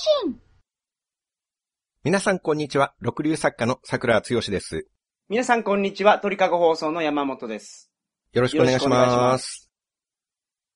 [0.00, 0.40] 信
[2.04, 2.94] 皆さんこんにちは。
[3.00, 4.86] 六流作家の桜剛です。
[5.28, 6.18] 皆さんこんにちは。
[6.20, 7.92] 鳥かご放送の山本です。
[8.32, 9.06] よろしくお願いしま。
[9.06, 9.70] ます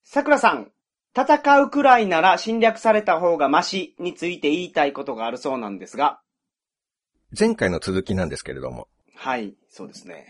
[0.02, 0.72] 桜さん、
[1.16, 6.20] 戦うくらいなら侵略された方がマシについて言いたいことがあるそうなんですが。
[7.36, 10.26] 前回の続きなんですけれども、はい、そうですね。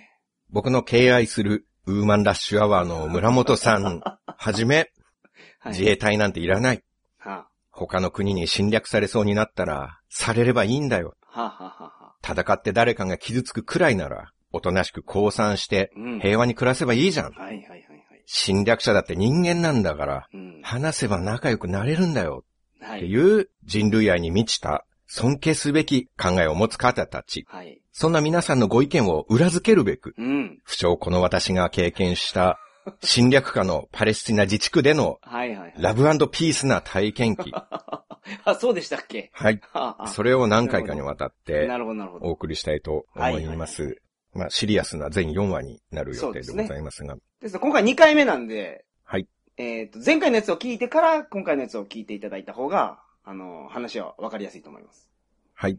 [0.51, 4.93] 僕の敬愛するウーマンラッシュアワーの村本さんはじめ、
[5.59, 5.73] はい。
[5.73, 6.85] 自衛隊なんていらない。
[7.19, 11.15] は他の国に侵略されそうになったら、されればいいんだよ。
[11.33, 12.43] あ、はあ、はあ、はあ。
[12.43, 16.21] 戦って誰かが傷つくくらいなら、おとなしく降参してうん。
[16.21, 17.33] 平和に暮らせばいいじゃん。
[17.33, 18.23] はい、はい、はい、はい。
[18.27, 20.61] 侵略者だって人間なんだから、うん。
[20.63, 22.45] 話せば仲良くなれるんだよ。
[22.77, 23.01] ってはい。
[23.01, 27.45] いう人類愛に満ちた尊敬すべき考えを持つ方たち。
[27.49, 27.81] はい。
[27.93, 30.59] そんな皆さんのご意見を裏付けるべく、うん。
[30.65, 32.59] 不詳この私が経験した
[33.03, 35.59] 侵略下のパレスチナ自治区でのはい、はい。
[35.59, 35.75] はい。
[35.79, 37.53] ラブピースな体験記。
[38.45, 39.31] あ、そうでしたっけ？
[39.33, 39.61] はい。
[39.73, 42.27] はあ、それを何回かにわたってなるほど、なるほど。
[42.27, 44.01] お送りしたいと思います。
[44.33, 47.17] まあ、シリアスな全4話になる予定でございますが。
[47.41, 49.29] ですね今回2回目なんで、はい。
[49.57, 55.09] えっ、と、前回のやつを聞いてから、今回のやつを聞いていただいた方が、あの、話は分かりやすいと思います。
[55.55, 55.79] はい。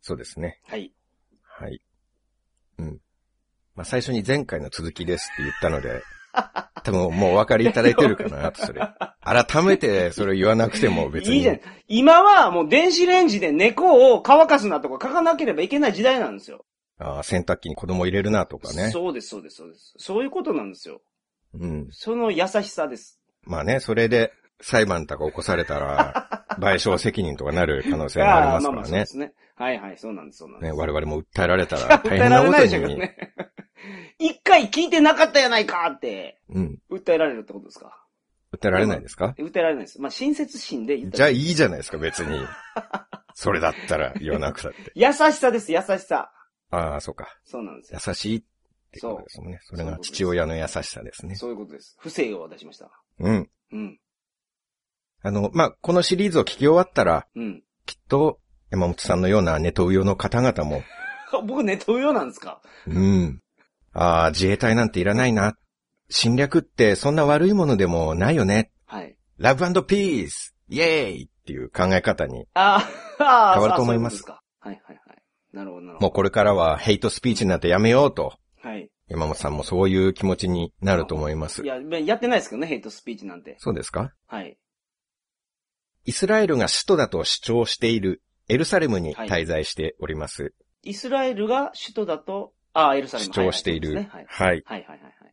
[0.00, 0.60] そうですね。
[0.64, 0.92] はい。
[1.42, 1.82] はい。
[2.78, 3.00] うん。
[3.78, 6.02] まあ、最初に前回の続きですって言ったので、
[6.82, 8.80] 多分もうお分かりいただいてるかな、 それ。
[9.22, 11.36] 改めてそれを言わなくても別に。
[11.36, 11.60] いいじゃん。
[11.86, 16.66] 今はもう電子レンジで猫を乾かすなとか書かなければいけない時代なんですよ。
[16.98, 18.90] ああ洗濯機に子供入れるなとかね。
[18.90, 19.94] そうです、そうです、そうです。
[19.96, 21.00] そういうことなんですよ。
[21.54, 21.88] うん。
[21.92, 23.20] その優しさです。
[23.44, 29.06] まあね、それで裁判とか起こされたら、 賠償責任とかなる可能性がありますからねまあまあそうで。
[29.06, 29.32] すね。
[29.54, 30.72] はいはい、そうなんです、そうなんです。
[30.72, 32.98] ね、我々も訴えられたら訴大変なことに。
[32.98, 33.16] ね。
[34.18, 36.78] 一回聞いてなかったやないかって、うん。
[36.90, 38.04] 訴えられるってことですか？
[38.52, 39.34] 訴えられないですか？
[39.38, 40.00] 訴えられないです。
[40.00, 42.38] まあ、親切心で言ったじゃあいいじゃないですか、別に。
[43.34, 44.90] それだったら言わなくたって。
[44.94, 46.32] 優しさです、優しさ。
[46.70, 47.28] ああ、そうか。
[47.44, 48.00] そうなんですよ。
[48.06, 48.42] 優しいっ
[48.90, 49.60] てことですもんね。
[49.62, 51.34] それが父親の優しさですね。
[51.36, 51.96] そういうことです。
[52.00, 52.90] 不正を出しました。
[53.20, 53.50] うん。
[53.72, 54.00] うん。
[55.22, 57.62] あの、まあ、このシリーズを聞き終わったら、うん。
[57.86, 58.40] きっと、
[58.70, 60.82] 山本さんのようなネトウヨの方々も、
[61.46, 62.60] 僕ネトウヨなんですか？
[62.86, 63.40] うん。
[63.92, 65.54] ああ、自衛隊なんていらないな。
[66.10, 68.70] 侵略ってそんな悪いものでもないよね。
[68.86, 69.16] はい。
[69.36, 75.22] ラブピースイエーイっていう考え方に、あーあー、変わると思いますそううことですかはいはいはい。
[75.52, 76.06] なるほどなるほど。
[76.06, 78.90] もうこれからはヘイトスピーチなんてやめようと、はい。
[79.08, 81.66] 山本さんもそういう気持ちになると思いますい。
[81.66, 83.56] や、やってないですけどね、ヘイトスピーチなんて。
[83.58, 84.12] そうですか？
[84.26, 84.58] はい。
[86.04, 90.54] イスラエルが首都だと主張しているエルサレムに滞在しております。
[90.82, 93.94] イスラエルが首都だと、ああ、エルサレム主張している。
[93.94, 94.64] はいはいはい。
[94.66, 94.88] はい。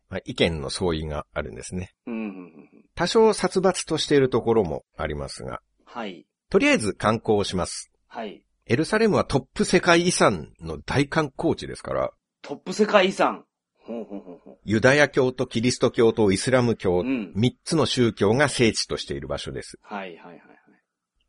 [0.08, 1.92] まあ、意見の相違があるんですね。
[2.06, 2.84] うんうんうんうん。
[2.94, 6.26] 多少殺伐としているところもありますが、はい。
[6.50, 7.90] とりあえず観光をします。
[8.08, 8.42] はい。
[8.66, 12.10] エルサレムはトップ世界遺産の大観光地ですから、
[12.42, 13.44] トップ世界遺産。
[13.78, 17.00] ほうほうほうほユダヤ教とキリスト教とイスラム教う。
[17.00, 17.32] う、ん。
[17.36, 19.78] 三つの宗教が聖地としている場所です。
[19.82, 20.38] はいはいはいはい。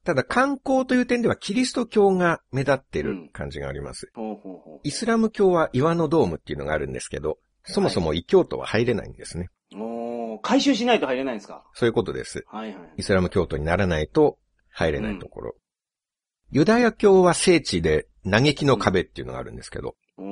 [0.07, 4.09] ただ観光という点ではキリスト教が目立っている感じがあります。
[4.15, 4.79] ほうほうほう。
[4.85, 9.49] イスラム教は岩のドームっていうのがあるんですけど、そもそも異教徒は入れないんですね。
[9.75, 11.65] おー、回収しないと入れないんですか？
[11.73, 12.45] そういうことです。
[12.47, 12.93] はいはい。
[12.95, 14.37] イスラム教徒にならないと
[14.69, 15.55] 入れないところ。
[16.51, 20.25] ユダヤ教は聖地で嘆きの壁っていうのがあるんですけど、おー。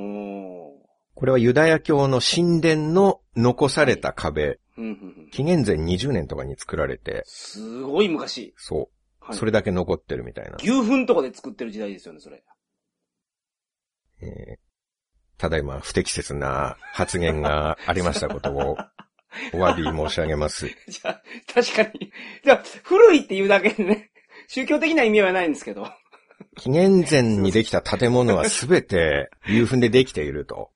[1.14, 4.92] これはユダヤ教の神殿の残された壁、うんうんう
[5.26, 5.30] ん。
[5.32, 8.54] 紀元前20年とかに作られて、すごい昔。
[8.56, 8.95] そう。
[9.28, 9.36] はい。
[9.36, 10.56] それだけ残ってるみたいな。
[10.56, 12.42] 牛糞とかで作ってる時代ですよね、それ。
[14.22, 14.66] えー
[15.38, 18.76] ただいま不適切な発言がありましたことを
[19.52, 20.66] お詫び申し上げます。
[20.88, 21.22] じゃあ、
[21.52, 22.10] 確かに。
[22.42, 24.10] じゃあ、古いっていうだけでね、
[24.48, 25.88] 宗教的な意味はないんですけど。
[26.56, 30.70] 紀元前にできた建物はすべて牛糞でできていると。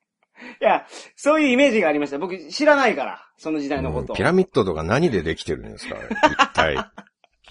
[0.61, 2.19] いや、そういうイメージがありました。
[2.19, 4.13] 僕知らないから、その時代のこと。
[4.13, 5.95] うんピラミッドとか何でできてるんですか
[6.29, 6.75] 一体。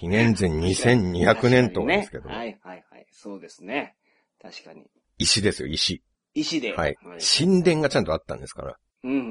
[0.01, 3.05] 紀元前2200年とかですけどねはいはいはい。
[3.11, 3.95] そうですね。
[4.41, 4.87] 確かに。
[5.19, 6.01] 石ですよ、石。
[6.33, 6.73] 石で。
[6.73, 6.97] はい。
[7.19, 8.77] 神殿がちゃんとあったんですから。
[9.03, 9.27] うんうんうんう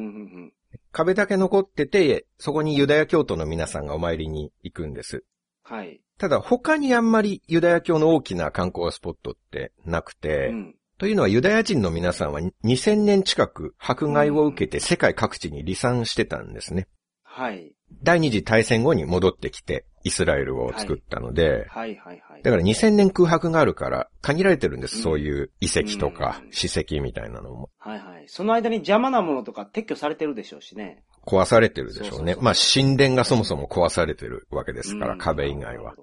[0.46, 0.52] ん。
[0.92, 5.24] 壁だけ残ってて、そこにユダヤ教徒の皆さんがお参りに行くんです。
[5.64, 6.00] はい。
[6.18, 10.76] ただ他にあんまりユダヤ教の大きな観光スポットってなくて、うん。
[10.98, 16.86] というのはユダヤ人の皆さんは2000年近く迫害を受けて世界各地に離散してたんですね。
[17.24, 17.72] はい。
[18.02, 22.42] 第二次大戦後に戻ってきてイスラエルを作ったので、はいはいはい。
[22.42, 27.70] だから2000年空白があるから限られてるんです、うんそういう遺跡とかうん史跡みたいなのも。
[27.78, 28.24] はいはい。
[28.26, 31.02] その間に邪魔なものとか撤去されてるでしょうしね。
[31.26, 32.08] 壊されてるでしょうね。
[32.08, 35.94] そうそうそうまあ神殿がそもそも壊されてるわけですから、うん壁以外は。。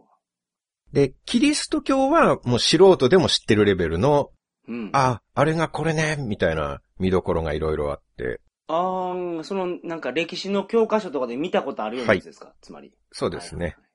[0.93, 4.31] で、キリスト教はもう素人でも知ってるレベルの、
[4.67, 4.89] うん。
[4.93, 12.91] あ、あれがこれね、みたいな見どころがいろいろあって、あーその、なんか歴史の教科書とかで見たことあるようなやつですか、つまり。
[13.11, 13.65] そうですね。
[13.65, 13.86] はいはい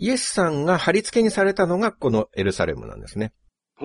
[0.00, 3.34] イエスさんが貼り付けにされたのがこのエルサレムなんですね。
[3.82, 3.84] う。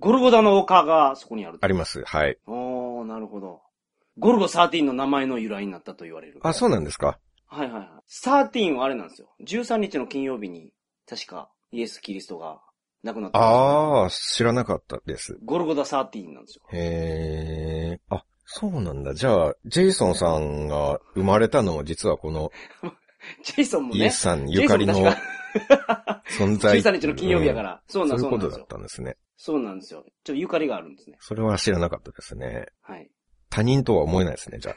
[0.00, 1.58] ゴルゴダの丘がそこにある。
[1.60, 2.02] あります。
[2.04, 2.36] はい。
[2.48, 3.62] おー、なるほど。
[4.18, 6.40] ゴルゴ13の名前の由来になったと言われる。
[6.42, 7.20] あ、そうなんですか？
[7.46, 7.88] はいはいはい。
[8.24, 9.28] 13はあれなんですよ。
[9.46, 10.72] 13日の金曜日に、
[11.08, 12.60] 確か、イエス・キリストが
[13.04, 13.38] 亡くなった。
[13.38, 15.38] ああ、知らなかったです。
[15.44, 16.64] ゴルゴダ13なんですよ。
[16.72, 18.00] へえ。
[18.10, 19.14] あ、そうなんだ。
[19.14, 22.50] じゃあ、ジェイソンさんが生まれたのも実はこの
[23.42, 24.00] ジェイソンもね。
[24.00, 26.78] イエスさんゆかりの存在。
[26.78, 27.82] 13日の金曜日やから。
[27.86, 28.66] そうなんそういうことだっ。
[28.66, 29.16] たんですね。
[29.36, 30.02] そうなんですよ。
[30.02, 31.16] ちょっとゆかりがあるんですね。
[31.20, 32.66] それは知らなかったですね。
[32.82, 33.10] はい。
[33.50, 34.74] 他人とは思えないですね、じゃ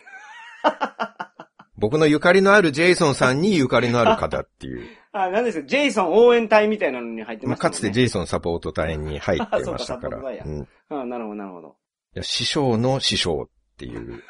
[0.63, 1.33] あ。
[1.77, 4.87] 僕のゆかりのあるジェイソンさんにゆかりのある方っていう。
[5.13, 7.71] あ、なんですか、ジェイソン応援隊みたいなのに入ってましたね。
[7.71, 10.31] かつてジェイソンサポート隊に入ってましたから。
[10.33, 11.77] やうん、いあなるほど、なるほど。
[12.13, 14.23] や師匠の師匠っていう。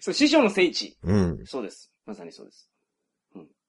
[0.00, 0.98] そう、師匠の聖地。
[1.02, 1.40] うん。
[1.46, 1.87] そうです。
[2.08, 2.70] まさにそうです。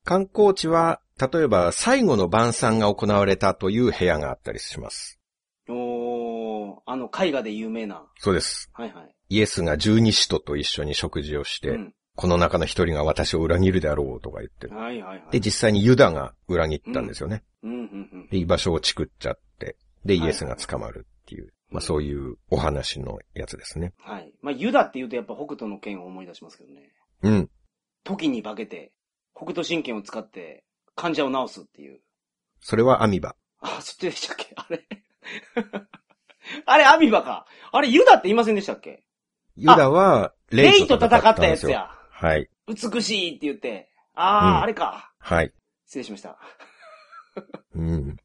[0.06, 5.20] 観光地は、例えば最後の晩餐が行われたという部屋があったりします。
[5.68, 8.08] おー、あの、絵画で有名な。
[8.18, 8.72] そうです。
[8.74, 9.16] はいはい。
[9.28, 11.94] イエスが十二使徒と一緒に食事をして、うん。
[12.16, 14.68] この中の一人が私を裏切るであろうとか言って。
[14.68, 15.28] はいはいはい。
[15.32, 17.44] で、実際にユダが裏切ったんですよね。
[17.62, 18.28] うん、うん、うん。
[18.30, 19.76] で、居場所をチクっちゃって、
[20.06, 23.94] で、はいイエスが捕まるっていう、まあそういうお話のやつですね。
[24.00, 24.34] はい。
[24.42, 26.90] まあ、ユダって言うとやっぱ北斗の剣を思い出しますけどね。
[27.22, 27.50] うん。
[28.04, 28.92] 時に化けて、
[29.36, 30.64] 北斗神拳を使って
[30.96, 32.02] 患者を治すっていう。
[32.62, 33.36] それはアミバ。
[33.62, 34.54] あ、そっちでしたっけ？
[34.56, 34.86] あれ？
[36.66, 37.46] あれ、アミバか。
[37.72, 39.04] あれ、ユダって言いませんでしたっけ？
[39.56, 41.46] ユダは、レイと戦った。
[41.46, 41.92] やつや。
[42.12, 42.50] はい。
[42.68, 43.90] 美しいって言って。
[44.16, 45.12] あー、うんあれか。
[45.20, 45.54] はい。
[45.86, 46.38] 失礼しました。
[47.76, 48.18] うん。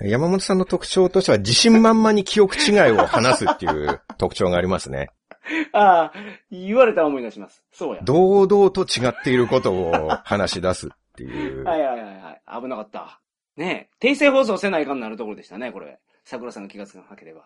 [0.00, 5.10] 山本さんの特徴としては、自信満々に記憶違いを話すっていう特徴がありますね。
[5.72, 7.62] あー、言われたら思い出します。
[7.72, 8.02] そうや。
[8.02, 11.64] 堂々と違っていることを話し出すっていう。
[11.64, 12.62] はいはいはいはい。
[12.62, 13.20] 危なかった。
[13.56, 16.00] ねえ、訂正放送せないかんなるところでしたね、これ。
[16.24, 17.42] 桜さんが気がつかなければ。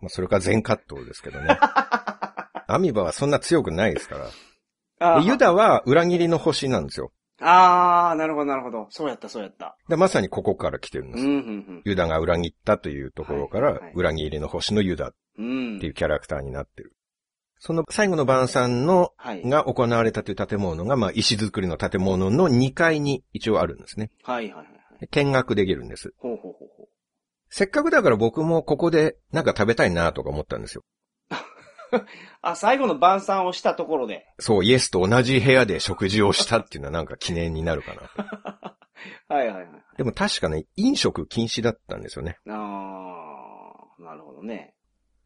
[0.00, 1.58] まあそれから全カットですけどね。
[2.68, 4.16] アミバはそんな強くないですか
[5.00, 5.20] ら。
[5.22, 7.12] ユダは裏切りの星なんですよ。
[7.40, 8.88] あー、なるほどなるほど。
[8.90, 9.76] そうやったそうやった。
[9.88, 11.24] で、まさにここから来てるんです。
[11.24, 15.46] うん、うん、ユダが裏切ったというところからはいはい、裏切りの星のユダっうん。
[15.46, 15.80] うん。
[15.80, 16.92] ていうキャラクターになってる。
[17.60, 19.42] その最後の晩餐の、はい。
[19.48, 24.10] が行われたという建物が、まあ、石造りの建物の2階に一応あるんですね。
[24.22, 24.78] はいはいはい
[25.10, 26.12] 見学できるんです。
[26.18, 26.88] ほうほうほうほう。
[27.50, 30.82] せっかくだから僕もここでなんか食べたいなとか思ったんですよ。
[32.42, 34.26] あ、最後の晩餐をしたところで。
[34.38, 38.76] そう、イエスと同じ部屋で食事をしたっていうのはなんか記念になるかなと。
[39.32, 39.68] はいはいはい。
[39.96, 42.38] でも確かね、飲食禁止だったんですよね。
[42.48, 44.74] あー、なるほどね。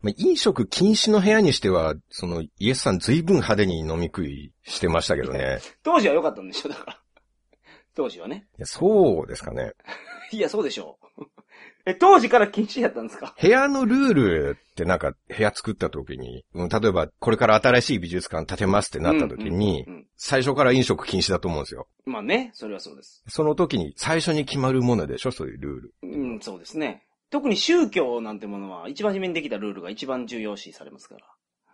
[0.02, 5.60] まあ、飲食禁止の部屋にしては、その、イエスさん随分派手に飲み食いしてましたけどね。
[5.82, 6.99] 当時は良かったんでしょ、だから。
[7.94, 8.46] 当時はね。
[8.58, 9.72] いやそうですかね。
[10.32, 11.25] いや、そうでしょう。
[11.84, 13.34] え、当時から禁止やったんですか？
[13.40, 21.88] 部屋のルールってなんか部屋作った時に、うん例えばこれから新しい美術館建てますってなった時に、うんうん最初から飲食禁止だと思うんですよ。
[22.06, 23.25] うんまあね、それはそうです。
[23.26, 25.94] その時に最初に決まるものでしょそういうルール。
[26.04, 27.04] うん、そうですね。
[27.32, 31.26] 特に宗教なんてものは、一番初めにできたルールが一番重要視されますから。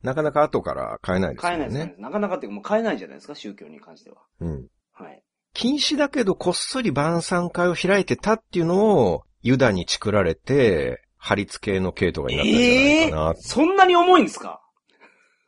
[0.03, 1.85] なかなか後から変えないですよ変えないですね。
[1.87, 1.95] ね。
[1.99, 4.19] なかなかっていうかもう変えないんじゃないですか、宗教に関しては。
[4.41, 4.69] うん。
[4.93, 5.23] はい。
[5.55, 13.35] 禁止だけどこっそり晩餐会を開いてたっていうのをユダにチクられて、貼り付けの系統がになったんじゃないかな。
[13.35, 14.61] そんなに重いんですか？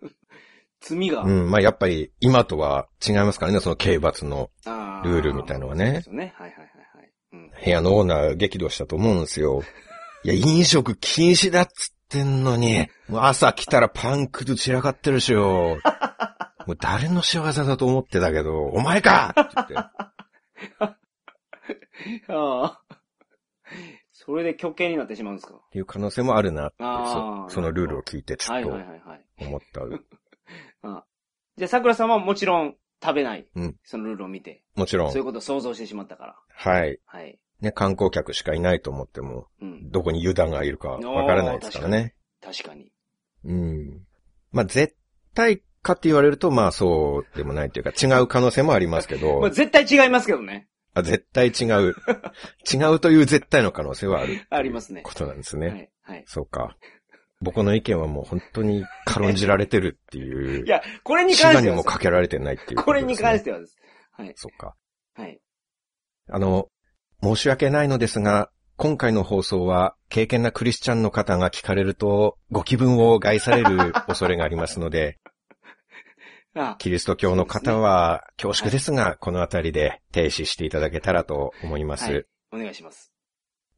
[0.81, 1.23] 罪が。
[1.23, 1.51] うん。
[1.51, 6.35] まあやっぱり今とは違いますからね、その刑罰のあルールみたいのはねそうですよね。
[6.37, 7.13] はいはいはいはい。
[7.35, 7.51] うん。
[7.65, 9.63] 部屋のオーナー激怒したと思うんですよ。
[10.23, 15.79] いや、飲食禁止だっつってんのに、朝来たらパンクと散らかってるしよ。
[16.67, 19.91] もう誰の仕業だと思ってたけど、お前かって言って。
[22.33, 22.83] ああ。
[24.13, 25.55] それで極刑になってしまうんですか？
[25.55, 28.69] っていう可能性もあるなって、そそのルールを聞いてちょっと。
[29.39, 29.81] 思った。
[30.83, 31.05] あ
[31.57, 33.49] じゃあ桜さんはもちろん食べない。
[33.55, 34.63] うんそのルールを見て。
[34.77, 36.37] もちろんそうい、うことを想像してしまったから。
[36.49, 37.01] はい。
[37.07, 37.39] はい。
[37.61, 39.91] ね、観光客しかいないと思っても、うん。
[39.91, 42.15] どこに油断がいるかわからないですからね。
[42.43, 42.91] 確かに。
[43.45, 44.01] うん。
[44.53, 44.97] まあ、絶
[45.35, 50.69] 対かって言われると、まあそうでもないというか、違う可能性もありますけど まあ、、絶対違いますけどね。
[50.93, 51.95] あ絶対違う。
[52.73, 54.45] 違うという絶対の可能性はある。
[54.51, 55.69] ありますねことなんですね。
[55.69, 55.91] はい。
[56.03, 56.25] はい。
[56.27, 56.77] そうか。
[57.41, 60.69] 僕の意見はもう本当に軽んじられてるっていう い。
[60.69, 61.75] や、これに死関しては。
[61.75, 63.39] にもかけられてないっていうこれに関て。
[63.39, 63.77] してはです。
[64.13, 64.33] はい。
[64.35, 64.75] そうか。
[65.15, 65.41] はい。
[66.29, 66.69] あの、
[67.23, 75.19] 申し訳ないのですが、今回の放送は経験なクリスチャンの方が聞かれるとご気分を害される 恐れがありますので、
[76.55, 82.11] あキリスト教の方は恐縮ですが、このあたりで停止していただけたらと思います。
[82.11, 82.25] はい。
[82.53, 83.13] お願いします。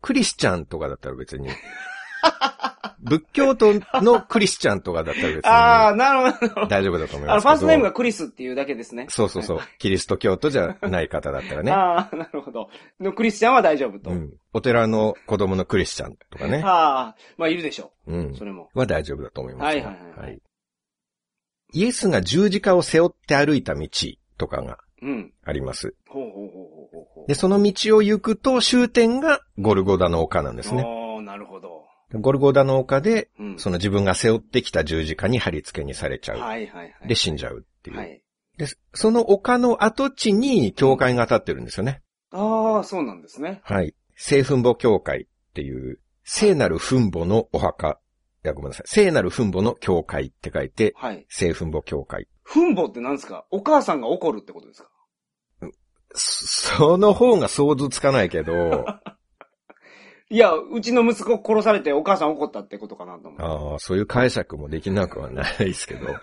[0.00, 1.48] クリスチャンとかだったら別に。
[3.00, 6.66] 仏教徒のクリスチャンとかだったら別ああ、になるほど。
[6.66, 7.48] 大丈夫だと思いあの、ますけど。
[7.48, 9.06] ファーストネームがクリスっていうだけですね。
[9.08, 9.60] そうそうそう。
[9.78, 11.70] キリスト教徒じゃない方だったらね。
[11.72, 12.68] ああ、なるほど。
[13.00, 14.10] のクリスチャンは大丈夫と。
[14.10, 14.32] うん。
[14.52, 16.62] お寺の子供のクリスチャンとかね。
[16.64, 18.36] ああ、まあいるでしょうんう。
[18.36, 18.44] そ。
[18.44, 18.68] れも。
[18.74, 19.84] は大丈夫だと思いますよ。
[19.84, 20.38] はいはいはいはい
[21.74, 23.88] イエスが十字架を背負って歩いた道
[24.36, 25.32] とかがうん。
[25.44, 25.94] あります。
[26.06, 26.48] ほうほうほう
[26.92, 27.28] ほうほう。
[27.28, 30.84] で、その道を行くと終点がゴルゴダの丘なんですね。
[30.86, 31.71] おーなるほど。
[32.20, 33.58] ゴルゴダの丘で、うん。
[33.58, 36.38] その自分が背負ってきた十字架に貼り付けにされちゃう。
[36.38, 37.08] はいはいはい。
[37.08, 37.96] で、死んじゃうっていう。
[37.96, 38.22] はい。
[38.58, 42.02] で、その丘の跡地に教会が建ってるんですよね。
[42.30, 43.60] ああ、そうなんですね。
[43.64, 43.94] はい。
[44.16, 47.98] 聖墳墓教会っていう、聖なる墳墓のお墓。
[48.44, 48.86] いや、ごめんなさい。
[48.86, 51.26] 聖なる墳墓の教会って書いて、はい。
[51.28, 52.28] 聖墳墓教会。
[52.42, 53.46] 墳墓って何ですか？
[53.50, 54.88] お母さんが怒るってことですか？
[56.14, 58.84] そその方が想像つかないけど、
[60.32, 63.72] いや、うちの息子殺されてお母さん怒ったってことかなと思う。
[63.72, 66.06] ああ、そういう解釈もできなくはないですけど。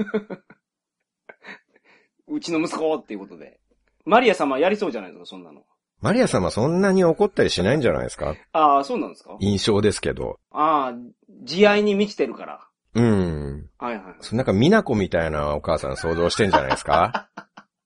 [2.27, 3.59] うちの息子っていうことで。
[4.05, 5.61] マリア様やりそうじゃないですか、そんなの。
[6.01, 8.35] マリア様そんなに怒ったりしないんじゃないですか？
[8.53, 9.35] ああ、そうなんですか？
[9.41, 10.39] 印象ですけど。
[10.51, 10.95] ああ、
[11.43, 12.67] 慈愛に満ちてるから。
[12.95, 13.69] うん。
[13.77, 14.15] はいはいはい。
[14.21, 17.29] そなんか、ミナコみたいなお母さん想像してんじゃないですか？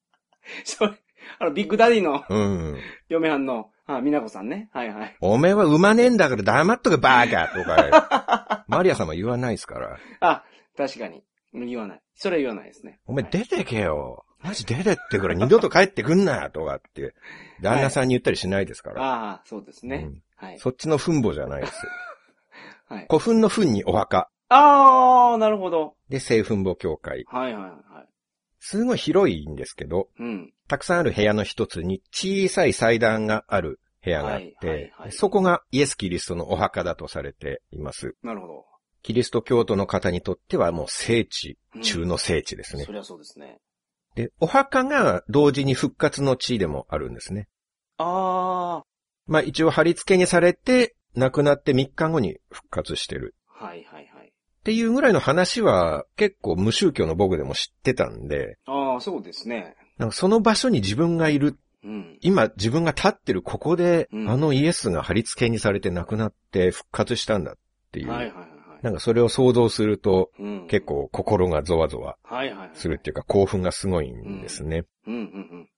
[0.64, 0.94] それ、
[1.40, 2.78] あの、ビッグダディのうん。
[3.10, 4.70] 嫁はんの、あ、みなこさんね。
[4.72, 5.18] はいはい。
[5.20, 9.98] おめえは産まねえんだから黙っとけバーカ とか、マリア様言わないですから。
[10.22, 10.44] あ、
[10.78, 11.24] 確かに。
[11.54, 12.02] 言わない。
[12.16, 13.00] それは言わないですね。
[13.06, 14.26] お前出てけよ。
[14.42, 17.14] マジ出てってくれ、二度と帰ってくんなとかって、
[17.62, 19.02] 旦那さんに言ったりしないですから。
[19.02, 20.08] ああ、そうですね。
[20.08, 20.60] うんはい。
[20.60, 21.88] そっちの墳墓じゃないです。
[22.90, 23.06] はい。
[23.08, 24.30] 古墳の墳にお墓。
[24.50, 25.96] ああ、なるほど。
[26.10, 27.24] で、聖墳墓教会。
[27.30, 27.74] はいはいはい。
[28.66, 30.54] すごい広いんですけど、うん。
[30.70, 38.16] たくさんある部屋の一つに小さい祭壇がある部屋があって、はいはいはいそこがイエス・キリストのお墓だとされています。
[38.24, 38.66] なるほど。
[39.02, 42.86] キリスト教徒の方にとってはもう聖地うん中の聖地ですね。
[42.86, 43.60] そりゃそうですね。
[44.16, 47.50] で、お墓が同時に復活の地でもあるんですね。
[47.98, 48.82] あ
[49.26, 53.36] まあ一応貼り付けにされて、亡くなって3日後に復活してる。
[53.60, 54.13] あ、はいはいはい。
[54.64, 59.76] っていうぐらいの話は結構無宗教の僕でも知ってたんで、ああ、そうですね。
[59.98, 62.18] なんかその場所に自分がいるうん。
[62.22, 67.56] 今自分が立ってるここで、うんあのイエスが貼り付けにされて亡くなって復活したんだっ
[67.92, 68.10] ていう。
[68.10, 68.50] はいはいはいはい。
[68.84, 70.68] なんかそれを想像するとうん。
[70.68, 72.18] 結構心がゾワゾワ。
[72.74, 74.86] するっていうか興奮がすごいんですね。
[75.06, 75.70] うんうんうん。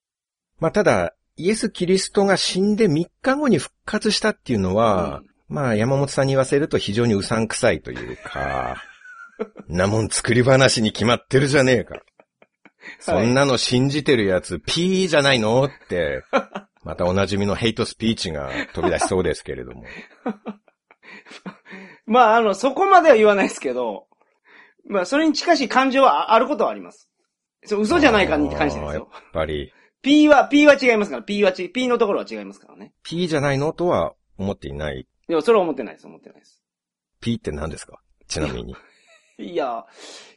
[0.60, 8.76] まあただ、イエス・キリストが死んで3日後に復活したっていうのは、まあ山本さんに言わせると非常にうさんくさいというか、
[9.68, 12.02] なもん作り話に決まってるじゃねえか。
[13.00, 16.24] そんなの信じてるやつ、ピーじゃないのって、
[16.84, 19.84] またおなじみのヘイトスピーチが飛び出しそうですけれども。
[22.06, 24.08] まあ、あの、そこまでは言わないですけど、
[24.88, 27.10] まあ、それに近しい感情はああることはあります。
[27.64, 29.10] そう、嘘じゃないかに関してですあーやっよ。
[29.34, 29.74] ぱり、
[30.04, 32.94] P は、P は違いますから、P はち、P のところは違いますからね。
[33.04, 35.08] ピーじゃないのとは思っていない。
[35.28, 36.62] でも、それは思ってないです、思ってないです。
[37.22, 38.00] ピーって何ですか？
[38.28, 38.76] ちなみに。
[39.38, 39.86] いや、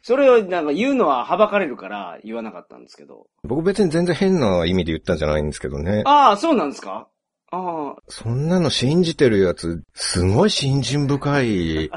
[0.01, 3.27] それをなんか言うのははばかれるから言わなかったんですけど。
[3.43, 6.01] 僕別に全然変な意味で言ったんじゃないんですけどね。
[6.05, 7.07] ああ、そうなんですか？
[7.51, 11.89] ああ、そんなの信じてるやつ、すごい信心深い、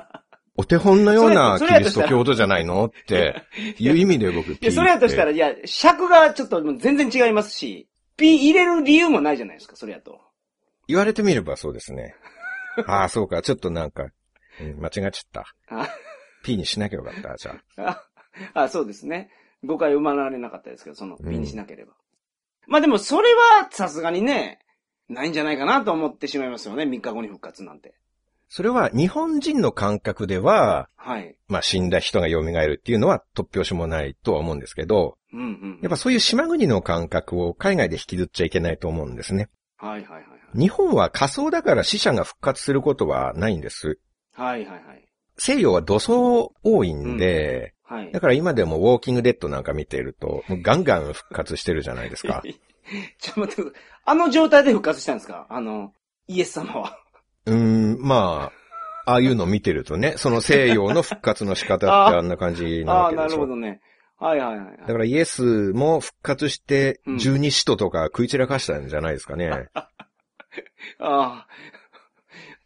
[0.56, 3.42] お手本のような キリスト教徒じゃないのって
[3.78, 10.20] いう意味で僕、いや、それやとしたら、いや、尺がちょっと全然違いますし、P 入れる理由もないじゃないですか、それやと。
[10.88, 12.14] 言われてみればそうですね。
[12.86, 14.04] ああ、そうか、ちょっとなんか、
[14.60, 15.44] うん間違っちゃった。
[15.68, 15.88] あ
[16.44, 17.82] P にしなきゃよかった、じゃあ。
[17.90, 18.02] あ
[18.64, 19.30] あ、そうですね。
[19.64, 21.94] 誤解生まれなかったですけど、その P にしなければ。
[22.66, 24.58] まあでも、それはさすがにね、
[25.08, 27.94] ないんじゃないかなと思ってしまいますよね、3日後に復活なんて。
[28.48, 31.36] それは日本人の感覚では、はい。
[31.48, 35.78] まあ死んだ人が蘇るっていうのは突拍子もないとは思うんですけど、うんうん。
[35.80, 39.48] やっぱそういう島国の感覚を海外で引きずっちゃいけないと思うんですね。
[39.78, 43.98] はいはいはい日本は仮想だから死者が復活することはないんです。
[44.34, 44.64] はい。
[44.64, 45.08] はいはいはい。
[45.38, 48.20] 西洋は土葬多いんで、はいだ。
[48.20, 52.42] から今でもウォーキングデッドなんか見てると、もうガンガン復活してるじゃないですか。
[53.18, 53.82] ちょっと待ってください。
[54.04, 55.46] あの状態で復活したんですか？
[55.48, 55.92] あの、
[56.26, 56.98] イエス様は。
[57.46, 57.54] うー
[57.98, 58.52] ん、ま
[59.06, 61.74] あ、ああいうの見てるとね、その西洋の復活の仕方
[62.06, 63.36] ってあんな感じなああ、なわけでしょ。
[63.36, 63.80] るほどね。
[64.18, 64.76] はいはいはいはい。
[64.78, 69.68] だからイエスも復活してうん十二使徒とか食い散らかしたんじゃないですかね。
[70.98, 71.48] ああ。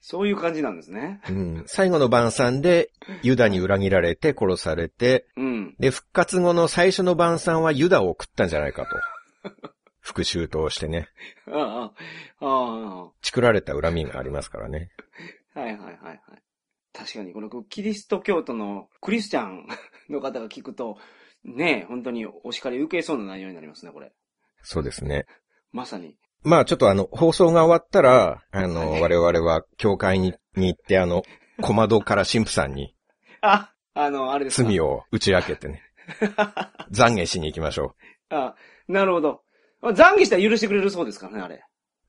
[0.00, 1.20] そういう感じなんですね。
[1.28, 1.64] うん。
[1.66, 2.90] 最後の晩餐で、
[3.22, 5.74] ユダに裏切られて殺されて、うん。
[5.80, 9.50] で、復活後の最初の晩餐はユダを食ったんじゃないかと。
[10.00, 11.08] 復讐としてね。
[11.48, 11.92] あ
[12.40, 14.92] あ、あ作られた恨みがありますからね。
[15.54, 16.20] あ、はいはいはいはい。
[16.92, 19.66] 確かに、このキリスト教徒のクリスチャン
[20.08, 20.98] の方が聞くと、
[21.42, 24.12] ねえ、本当にお叱り受けそうな内容になりますね、これ。
[24.62, 25.26] そうですね。
[25.72, 26.16] まさに。
[26.46, 31.22] まあちょっとあの、放送が終わったら、あの、はい我々は教会にに行って、あの、
[31.60, 32.94] 小窓から神父さんに
[33.40, 34.68] あ、あの、あれですか？
[34.68, 35.82] 罪を打ち明けてね、
[36.92, 37.96] 懺悔しに行きましょ
[38.30, 38.34] う。
[38.34, 38.54] あ、
[38.88, 39.42] なるほど。
[39.82, 41.62] あ懺悔したら許してくれるそうですからね、あれ。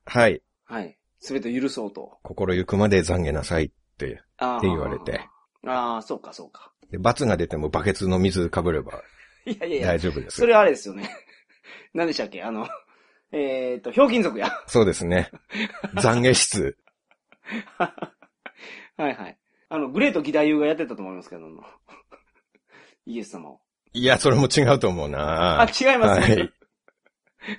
[0.06, 0.42] はい。
[0.64, 0.96] はい。
[1.20, 2.18] すべて許そうと。
[2.22, 4.06] 心ゆくまで懺悔なさいって。
[4.06, 5.20] って言われて。
[5.66, 6.72] ああ、そうかそうか。
[6.90, 9.02] で罰が出てもバケツの水かぶれば
[9.44, 10.46] いやいやいや大、丈夫ですそ。
[10.46, 11.10] れあれですよね。
[11.92, 12.42] 何でしたっけ？
[12.42, 12.66] あの、
[13.32, 14.50] えっ、と、ひょうきん族や。
[14.66, 15.30] そうですね。
[15.96, 16.78] 懺悔室。
[17.78, 17.92] は
[18.98, 19.38] いはい。
[19.68, 21.62] あの、グレート義太夫がやってたと思いますけども。
[23.06, 23.60] イエス様を。
[23.92, 26.36] いや、それも違うと思うあ、な違いますね。
[26.36, 26.52] はい。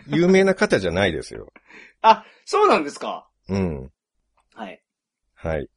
[0.08, 1.52] 有名な方じゃないですよ。
[2.02, 3.30] あ、そうなんですか。
[3.48, 3.92] うん。
[4.54, 4.84] はい。
[5.34, 5.70] はい。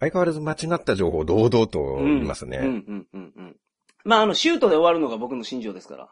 [0.00, 2.58] 相変わらず間違った情報を堂々と言いますね。
[2.58, 3.56] うん、うん、うん、うん。
[4.04, 6.08] まあ、あの、シュートで終わるのが僕の信条ですから。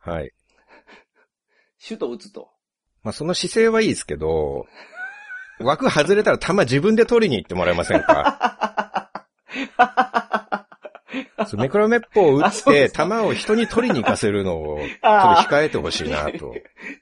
[0.00, 0.32] はい。
[1.80, 2.50] シュートを打つと。
[3.02, 4.66] まあ、その姿勢はいいですけど、
[5.60, 9.10] 枠外れたら球自分で取りに行ってもらえませんか？
[11.48, 15.06] そうメクロメッポを打あって、球を人に取りに行かせるのを、 ちょっと
[15.50, 16.54] 控えてほしいなと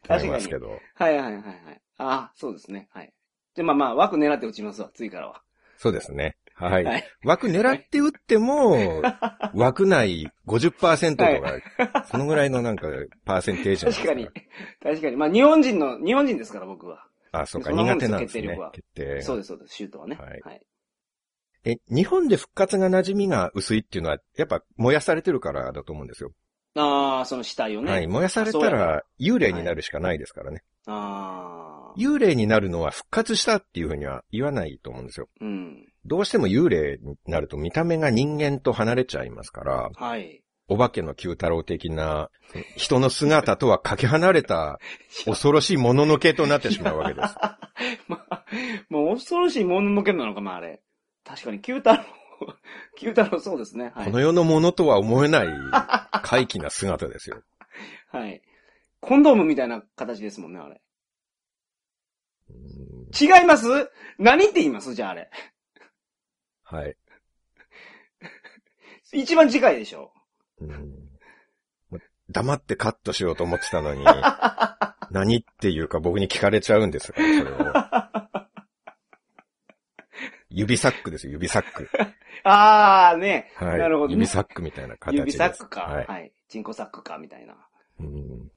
[0.09, 0.81] 思いますけど。
[0.95, 1.81] はいはいはいはい。
[1.99, 2.89] ああ、そうですね。
[2.93, 3.13] はい。
[3.57, 5.43] で、まあまあ、枠狙って打ちますわ、次からは。
[5.77, 6.37] そうですね。
[6.59, 6.85] はい。
[6.85, 7.05] はい。
[7.25, 9.03] 枠狙って打っても、
[9.55, 12.89] 枠内50%とか、そのぐらいのなんか、
[13.25, 14.29] パーセンテージ確かに。
[14.83, 15.17] 確かに。
[15.17, 17.07] まあ、日本人の、日本人ですから、僕は。
[17.33, 19.23] あ、そうか、苦手なんですね決定。
[19.23, 19.75] そうです、そうです。
[19.75, 20.17] シュートはね。
[20.17, 20.61] はいはい。
[21.65, 26.33] え、日本で復活が馴染みが薄いっていうのは、やっぱ燃やされてるからだと思うんですよ。
[26.77, 27.91] ああ、その死体をね。
[27.91, 28.07] はい。
[28.07, 30.63] 燃やされたら幽霊になるしかないですからね。
[30.87, 31.95] ああ。
[31.99, 35.29] 幽霊になるのは復活したっていうふうには言わないと思うんですよ。
[35.41, 35.88] うん。
[36.09, 40.43] どうしても幽霊になると見た目が人間と離れちゃいますから、はい。
[40.71, 42.29] お化けの九太郎的な
[42.77, 44.79] 人の姿とはかけ離れた
[45.25, 47.35] 恐ろしいもののけとなってしまうわけです。
[48.09, 48.45] まあ、
[48.91, 50.83] もう恐ろしいもののけなのか、まああれ。
[51.25, 52.05] 確かに、九太郎、
[52.99, 53.93] 九太郎そうですね。
[53.95, 54.05] はい。
[54.07, 55.49] この世のものとは思えない
[56.23, 57.43] 怪奇な姿ですよ。
[58.11, 58.43] はい。
[59.01, 60.81] コンドームみたいな形ですもんね、あれ。
[62.51, 63.67] うん違います？
[64.19, 64.95] 何って言います？
[64.95, 65.31] じゃああれ。
[66.71, 66.97] はい。
[69.13, 70.13] 一番近いでしょ。
[70.61, 71.09] うん
[72.31, 74.05] 黙ってカットしようと思ってたのに、
[75.11, 78.49] 何っていうか僕に聞かれちゃうんですから、それを。
[80.51, 81.89] 指サックですよ、指サック。
[82.45, 83.51] あーね。
[83.57, 83.79] はい。
[83.79, 85.19] なるほどね指サックみたいな形です。
[85.21, 85.83] 指サックか。
[85.83, 86.33] ははいい。
[86.49, 87.57] チンコサックか、みたいな。
[88.01, 88.51] うん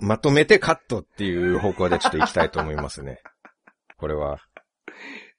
[0.00, 3.20] まとめてカットっていう方向でちょっと行きたいと思いますね。
[3.96, 4.38] これは。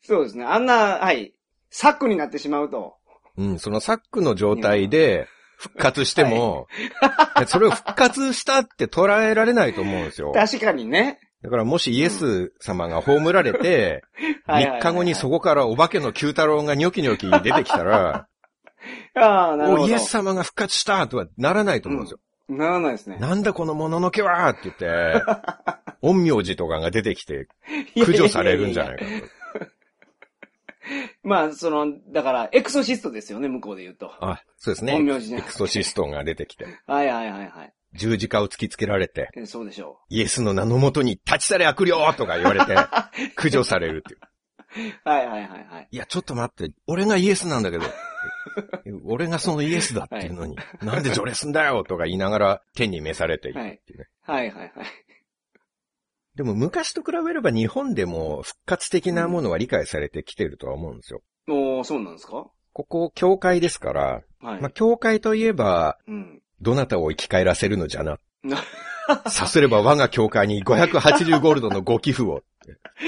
[0.02, 0.44] そうですね。
[0.44, 1.34] あんな、はい。
[1.70, 2.96] サックになってしまうと。
[3.38, 5.28] うん、そのサックの状態で
[5.58, 6.68] 復活しても、
[7.48, 10.32] それを復活したって捉えられないと思うんですよ。
[10.34, 11.20] 確かにね。
[11.42, 14.04] だからもしイエス様が葬られて、
[14.46, 18.28] はいはいはいはい3日後にそこからお化けの九太郎がニョキニョキ出てきたら、
[19.16, 19.84] ああ、なるほど。
[19.84, 22.20] お、イエス様が復活したとはならないと思うんですよ。
[22.50, 23.18] ならないですね。
[23.18, 25.24] なんだこのもののけはって言って、
[26.02, 27.48] 陰陽師とかが出てきて
[27.96, 29.38] 駆除されるんじゃないかと。
[31.23, 34.12] まあ、その、だから、エクソシストですよね、向こうで言うと。
[34.21, 34.93] あ、そうですね。
[34.93, 37.73] 陰陽師ねエクソシストが出てきて、はいはいはいはい。
[37.93, 42.75] 十字架を突きつけられて、えそうでしょイエスの名のもとに立ち去れ悪霊とか言われて、
[43.36, 44.19] 駆除されるっていう。
[45.06, 45.10] う。
[45.10, 45.88] はいはいはいはい。
[45.89, 47.86] いや、ちょっと待って、俺がイエスなんだけど、
[49.06, 54.06] 俺がそのイエスだっていうのに、なんで除霊すんだよとか言いながら天に召されていくっていうね。
[54.21, 54.71] はいはいはい。
[56.39, 61.21] でも昔と比べれば日本でも復活的なものは理解されてきてるとは思うんですよ。
[61.49, 62.45] おー、そうなんですか？
[62.71, 64.62] ここ、教会ですから、はい。
[64.62, 66.41] まあ、教会といえば、うん。
[66.62, 68.19] どなたを生き返らせるのじゃな。
[68.43, 68.63] な
[69.30, 72.41] さすれば我が教会に580ゴールドのご寄付を。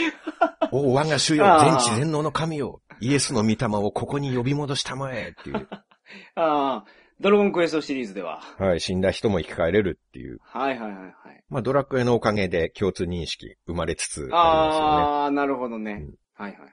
[0.74, 2.82] お我が主よ、全知全能の神よ。
[3.00, 5.70] イエスの御霊をここに呼び戻したまえっていう。
[6.36, 6.86] ああ、
[7.22, 8.42] ドラゴンクエストシリーズでは。
[8.58, 10.40] はい、死んだ人も生き返れるっていう。
[10.42, 11.14] はいはいはいはい。
[11.50, 15.04] まあ、ドラクエのおかげで共通認識生まれつつありますよね。
[15.04, 15.92] ああ、なるほどね。
[15.92, 16.72] うんはいはいはい。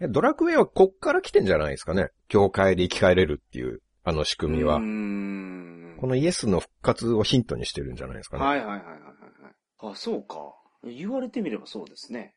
[0.00, 2.10] えドラクエはこっから来てんじゃないですかね。
[2.28, 4.76] 教会で生き返れるっていう、あの仕組みは。
[4.76, 8.44] このイエスの復活をヒントにしてるんじゃないですかね。
[8.44, 9.92] はいはいはいはいはいはい。
[9.92, 10.36] あ、そうか。
[10.84, 12.34] 言われてみればそうですね。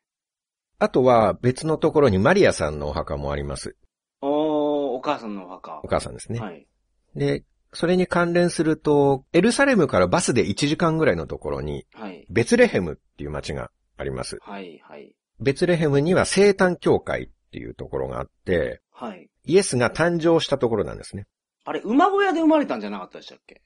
[0.78, 3.76] あとは別のところにマリアさんのお墓もあります。
[4.22, 5.80] おー、お母さんのお墓。
[5.84, 6.40] お母さんですね。
[6.40, 6.66] はい。
[7.14, 12.26] で、それに関連すると、エルサレムからバスで1時間ぐらいのところに、はい。
[12.28, 14.38] ベツレヘムっていう町があります。
[14.42, 14.78] はい。
[14.86, 15.14] はい。
[15.40, 19.30] ベツレヘムには生誕教会っていうところがあって、はい。
[19.44, 21.26] イエスが誕生したところなんですね。
[21.64, 23.62] あれ、馬小屋で生まれたんじゃなかったでしたっけ？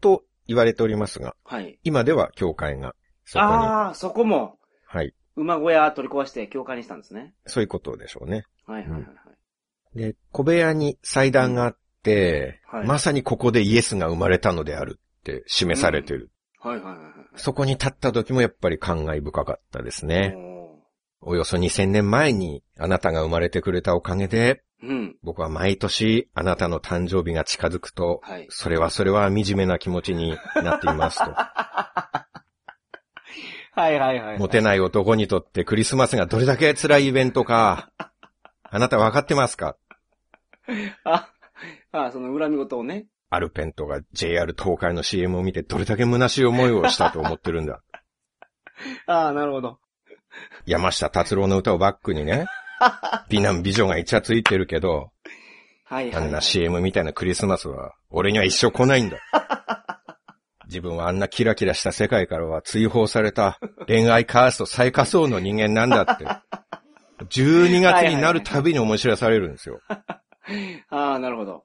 [0.00, 1.78] と言われておりますが、はい。
[1.84, 7.34] 今では教会がそこに、ああ、そこも、はい、馬小屋取り壊して教会にしたんですね。
[7.46, 8.44] そういうことでしょうね。
[8.66, 9.08] はいはいはいは
[9.94, 9.98] い。
[9.98, 11.80] で、小部屋に祭壇があって、
[12.66, 16.30] はいまさにここでイエスが生まれたのであるって示されてる。
[16.58, 17.12] はいはいはいはい。
[17.36, 20.34] そこに立った時もやっぱり感慨深かったですね。
[20.36, 20.78] お
[21.22, 25.16] およそ2000年前にあなたが生まれてくれたおかげで、ーうん。
[25.22, 28.46] 僕は毎年あなたの誕生日が近づくと、はい。
[28.48, 31.30] それはそれは惨めな気持ちになっていますと。
[33.72, 34.38] はいはいはい。
[34.38, 37.90] モテない男にとってクリスマスがどれだけ辛いイベントか、
[38.62, 39.76] あなた分かってますか？
[41.04, 41.28] あ、
[41.92, 43.06] あ、その恨み事をね。
[43.30, 47.80] アルペンとか JR 東海の CM を見てどれだけ虚しい思いをしたと思ってるんだ。
[49.06, 49.78] ああ、なるほど。
[50.66, 52.46] 山下達郎の歌をバックにね、
[53.28, 55.12] 美男美女がイチャついてるけど、
[55.84, 56.24] はいはい。
[56.24, 59.18] あんな CM みたいなクリスマスは俺には一生来ないんだ。
[60.66, 66.26] 自分はあんなキラキラした世界からは追放された恋愛カースト最下層の人間なんだって。
[67.24, 69.80] 12月になるたびに思い知らされるんですよ。
[70.88, 71.64] ああ、なるほど。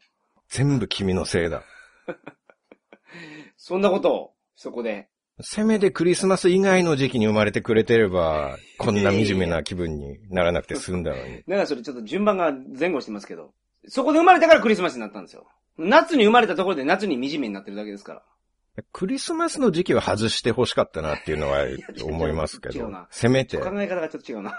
[0.50, 1.64] 全部君のせいだ。
[3.58, 5.10] そんなことを、そこで。
[5.42, 11.38] せめてクリスマス以外の時期に生まれてくれてれば、 こんな惨めな気分にならなくて済んだのに。
[11.48, 13.54] だからそれちょっと順番が前後してますけど。
[13.88, 15.48] そこで生まれたからクリスマスになったんですよ。
[15.78, 18.84] 夏に生まれたところで夏に惨めになってるだけですから。
[18.92, 21.66] クリスマスの時期は外して欲しかったなっていうのは
[22.04, 24.58] 思いますけどせめて、考え方がちょっと違うな。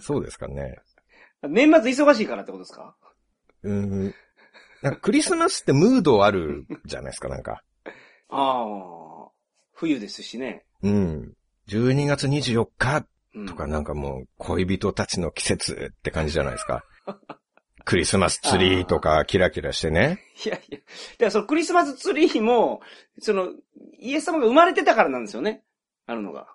[0.00, 0.78] そうですかね。
[1.42, 2.96] 年末忙しいからってことですか？
[3.62, 4.14] うーん。
[4.84, 7.62] なんかクリスマスってムードあるじゃないですか、なんか。
[8.28, 9.30] ああ、
[9.72, 10.66] 冬ですしね。
[10.82, 11.32] うん。
[11.68, 16.84] 12月24日うん、とかなんかもう恋人たちの季節って感じじゃないですか。
[17.84, 20.20] クリスマスツリーとかキラキラしてね。
[20.44, 20.78] いやいや。
[20.78, 20.84] だか
[21.20, 22.80] らそのクリスマスツリーも、
[23.18, 23.48] その、
[23.98, 25.64] イエス様が生まれてたからなんですよね。
[26.06, 26.46] あるのが。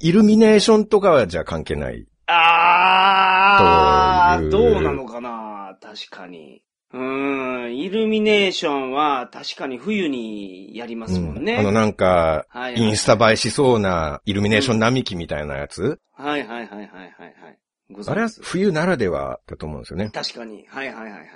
[0.00, 2.06] イルミネーションとかはじゃあ関係ない。
[2.26, 6.62] ああ、どうなのかな確かに。
[6.96, 11.54] うーん、イルミネーションは確かに冬にやりますもんね。
[11.54, 17.58] うんあのなんか、はいインスタ映えしそうなイルミネーション並木みたいなやつ、はいはいはいはいはいはい。
[17.90, 20.10] ご存あれは冬ならではだと思うんですよね。
[20.10, 20.64] 確かに。
[20.68, 21.26] はいはいはいはい。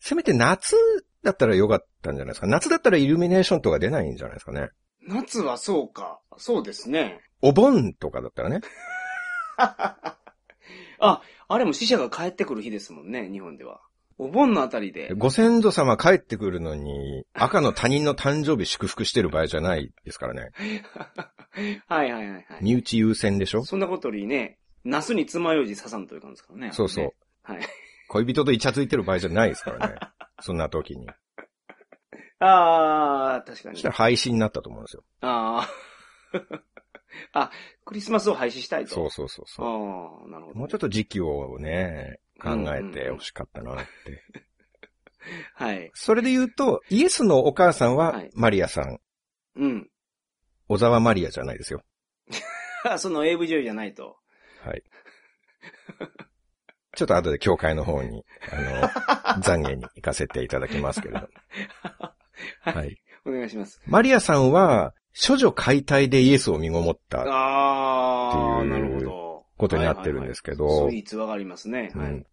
[0.00, 0.74] せめて夏
[1.22, 2.46] だったらよかったんじゃないですか？
[2.46, 4.70] 夏だったらイルミネーションとか出ないんじゃないですかね？
[5.06, 6.20] 夏はそうか。
[6.38, 7.20] そうですね。
[7.42, 8.60] お盆とかだったらね。
[10.98, 13.80] あ、あれも死者が帰ってくる日ですもんね、日本では。
[14.18, 15.12] お盆のあたりで。
[15.14, 20.50] ご先祖様帰ってくるのに、赤の他人の誕生日祝福してる場合じゃないですからね。
[21.88, 22.44] はいはいはいはい。
[22.60, 23.64] 身内優先でしょ？
[23.64, 26.70] そんなことよりね、ナスに爪楊枝刺さんというかんですからね。
[26.72, 27.10] そうそう。
[27.42, 27.60] はい。
[28.08, 29.94] 恋人とイチャついてる場合じゃないですからね。
[30.40, 31.08] そんな時に。
[32.40, 33.88] ああ、確かにそした。
[33.88, 35.04] ら廃止になったと思うんですよ。
[35.22, 35.70] ああ。
[37.32, 37.50] あ、
[37.84, 38.90] クリスマスを廃止したいと。
[38.94, 39.66] そうそうそうそう。
[39.66, 40.58] ああ、なるほど。
[40.58, 43.84] もうちょっと時期をね、考えてほしかったなって。
[45.54, 45.90] はい。
[45.94, 49.00] それで言うと、イエスのお母さんははいマリアさん。
[49.56, 49.88] うん。
[50.68, 51.82] 小沢マリアじゃないですよ。
[52.98, 54.18] その AV 女優じゃないと。
[54.62, 54.82] はい。
[56.96, 61.28] ちょっと後で教会の方に、あの、懺悔に行かせていただきますけれども。
[61.82, 62.14] は。
[62.60, 62.96] はいい。
[63.24, 63.80] お願いします。
[63.86, 68.93] マリアさんは、処女解体でイエスを身ごもったああ、っていうなるほど。
[69.56, 71.92] ことになってるんですけど、はいはいはいそういう逸話がありますね。
[71.94, 72.10] はい。
[72.10, 72.26] うん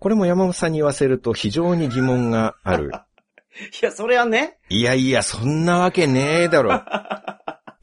[0.00, 2.92] これも山本さんに言わせると非常に疑問がある。
[3.82, 4.58] いや、それはね。
[4.68, 6.84] いやいや、そんなわけねえだろ。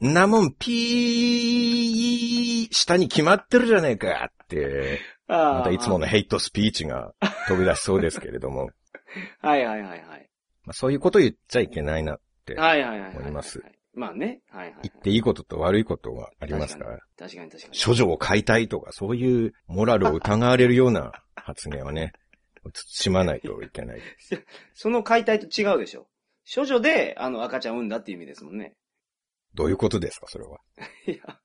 [0.02, 7.12] んなもん、ピー、下に決まってるじゃねえかって、またいつものヘイトスピーチが
[7.48, 8.70] 飛び出しそうですけれども、
[9.40, 10.30] はいはいはいはい。
[10.64, 13.16] まあ、そういうこと言っちゃいけないなって、はいはいはいはい。
[13.18, 13.32] 思い
[13.96, 14.42] まあね。
[14.50, 14.80] はいはいはい。
[14.84, 17.78] 言っていいことと悪いことがありますから、確かに確かに。
[17.84, 22.12] 処女を解体とか、そういうモラルを疑われるような 発言はね、
[22.74, 24.00] 慎まないといけない。
[24.74, 26.08] その解体と違うでしょ。
[26.54, 28.76] 処女で、あの、赤ちゃん産んだっていう意味ですもんね。
[29.54, 30.58] どういうことですか、それは？
[31.06, 31.40] いや、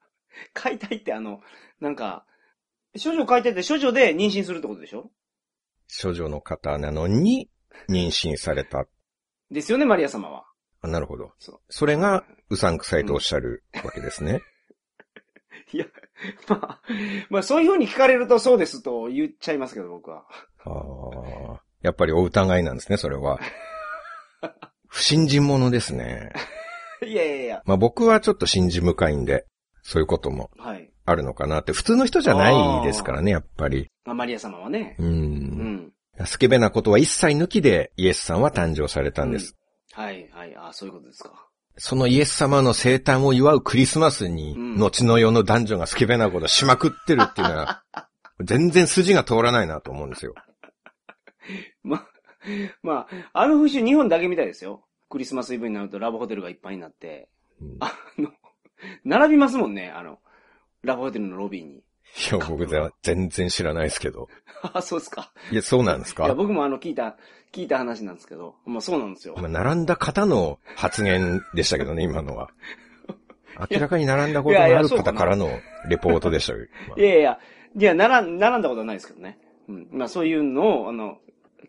[0.54, 1.42] 解体ってあの、
[1.80, 2.26] なんか、
[3.02, 5.10] 処女解体って処女で妊娠するってことでしょ？
[6.04, 7.50] 処女の方なのに、
[7.90, 8.86] 妊娠された。
[9.50, 10.46] ですよね、マリア様は。
[10.82, 11.32] あなるほど。
[11.40, 14.42] そうそれが、うさんくさいとおっしゃるわけですね。
[15.74, 15.86] いや、
[16.48, 16.82] まあ、
[17.30, 20.26] まあそういう風に聞かれるとそうですと言っちゃいますけど、僕は。
[20.66, 21.62] ああ。
[21.82, 23.40] やっぱりお疑いなんですね、それは。
[24.88, 26.34] 不信心者ですね。
[27.06, 27.64] いやいやいや。
[27.66, 29.46] まあ僕はちょっと信じ深いんで、
[29.84, 30.92] そういうこともはい。
[31.06, 33.90] あるのかなって、普通の人じゃないですからね、やっぱり。
[34.06, 34.96] まあ、マリア様はね。
[35.00, 35.04] う。
[35.04, 35.94] うんん。
[36.26, 39.56] スケベなことは一切抜きでイエスさんは誕生されたんです。
[39.94, 40.56] はい、はい。
[40.56, 41.48] あそういうことですか。
[41.78, 47.84] そのイエス様の生誕を祝うクリスマスに、うん後の世の男女がスケベなことしまくってるっていうのは、
[48.44, 50.34] 全然筋が通らないなと思うんですよ。
[51.84, 52.08] まあ、
[52.82, 54.86] まあ、あの風習日本だけみたいですよ。
[55.10, 58.32] クリスマスイブになるとラブホテルがいっぱいになって、うんあの、
[59.04, 60.20] 並びますもんね、あの、
[60.84, 61.84] ラブホテルのロビーに。
[62.18, 64.28] いや、僕じゃ全然知らないですけど。
[64.74, 65.32] あ、そうですか。
[65.52, 67.18] いや、そうなんですいや、か僕もあの、聞いた、
[67.52, 69.36] 聞いた話なんですけど、まあそうなんですよ。
[69.38, 72.50] まあ並んだ方の発言でしたけどね、 今のは。
[73.70, 76.60] 明らかに並んだことがある方からのレポートでしたよ。
[76.88, 77.40] まあいやいや
[77.76, 79.40] いや、並ん、並んだことはないですけどね。
[79.68, 79.88] うん。
[79.92, 81.20] まあそういうのを、あの、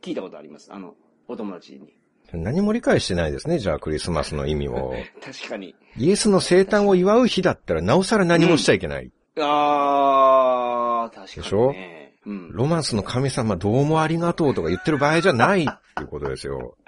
[0.01, 0.73] 聞いたことあります。
[0.73, 0.95] あの、
[1.29, 1.95] お友達に。
[2.33, 4.95] 何も理解してないですね、じゃあクリスマスの意味を。
[5.23, 5.75] 確かに。
[5.97, 9.13] イエスの生誕を祝う日だったらなおさら何もしちゃいけない。
[9.39, 11.33] あー、確かに、ね。
[11.37, 11.75] でしょ？
[12.27, 12.51] うん。
[12.53, 15.65] ロマンスの神様どうもありがとうとか言ってる場合じゃないっ
[15.97, 16.77] ていうことですよ。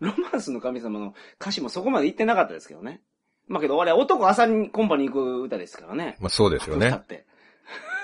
[0.00, 3.00] ロマンスの神様の歌詞もそこまで言ってなかったですけどね。
[3.48, 6.16] まあけど、あれ、男朝にコンパに行く歌ですからね。
[6.20, 7.06] まあそうですよね歌っ。
[7.06, 7.26] て。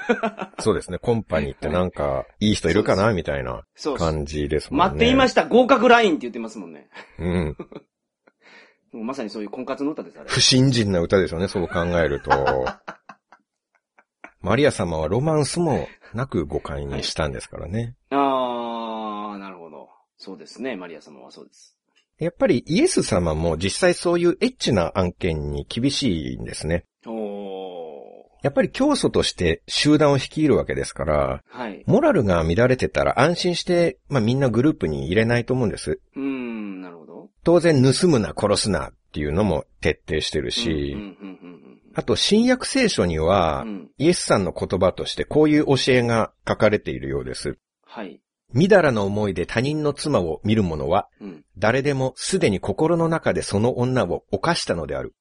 [0.61, 0.99] そうですね。
[0.99, 3.63] コンパニーってなんか、いい人いるかなみたいな。
[3.99, 4.85] 感じですもんね。
[4.87, 6.89] 待っていました、合格ラインって言ってますもんね。
[7.19, 7.57] うん。
[8.93, 10.29] まさにそういう婚活の歌です、あれ。
[10.29, 12.31] 不信心な歌ですよね、そう考えると。
[14.41, 17.97] マリア様はロマンスもなく誤解にしたんですからね。
[18.11, 19.89] あー、なるほど。
[20.17, 21.77] そうですね、マリア様はそうです。
[22.19, 26.85] やっぱりイエス様も実際そういうエッチな案件に厳しいんですね。
[27.07, 27.59] お
[28.43, 31.59] やっぱり教祖として集団を率いるわけですから、ー。
[31.59, 31.83] はい。
[31.87, 36.01] モラルが乱れてたら安心して、まあみんなグループに入れないと思うんです。
[36.15, 37.08] うーん、なるほど。
[37.49, 40.95] 当然盗むな殺すなっていうのも徹底してるし、
[41.95, 43.65] あと新約聖書には。
[43.97, 47.57] イエスさんの言葉としてこういう教えが書かれているようです。
[47.87, 48.21] はい。
[48.53, 51.45] みだらの思いで他人の妻を見る者は、うん。
[51.57, 55.15] 誰でもすでに心の中でその女を犯したのである。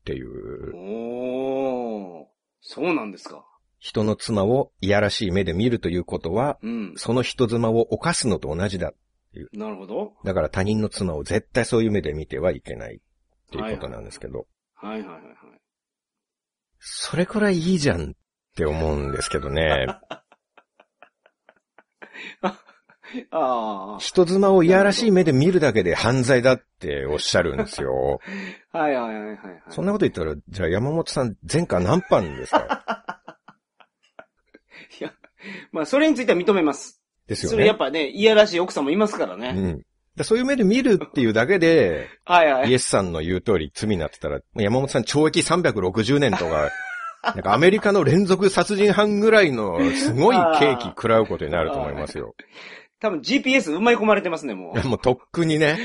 [0.00, 2.24] っていう、おー。
[2.62, 3.44] そうなんですか。
[3.80, 6.94] 人の妻をいやらしい目で見るということは、うん。
[6.96, 8.94] その人妻を犯すのと同じだ。
[9.52, 10.14] なるほど。
[10.24, 12.96] だから他人の妻を絶対そういう目で見てはいけない。
[12.96, 14.46] っていうことなんですけど。
[14.74, 15.34] はいはいはいはい。
[16.78, 18.14] それくらいいいじゃんっ
[18.56, 19.86] て思うんですけどね。
[23.30, 28.20] あ人妻をいやらしい目で見るだけで犯罪だっておっしゃるんですよ。
[28.72, 28.78] あ。
[28.78, 29.62] はいはいはいはいはい。
[29.68, 33.04] そんなこと言ったら、じゃあ山本さん前科何班ですか？
[35.00, 35.12] いや、
[35.70, 37.00] まあそれについては認めます。
[37.26, 37.78] ですよそれやっね。
[37.78, 39.54] ぱね、いやらしい奥さんもいますからね。
[39.56, 39.82] うん。
[40.16, 42.70] でそういう目で見るっていうだけで、 はいはい。
[42.70, 46.70] イエスさんの言う通り罪になってたら、山本さん懲役360年とか、
[47.22, 52.34] なんかアメリカの連続殺人犯ぐらいのすごい刑期食らうことになると思いますよ。
[52.98, 55.76] 多分 GPS 埋まり込まれてますね、もいやもうとっくにね、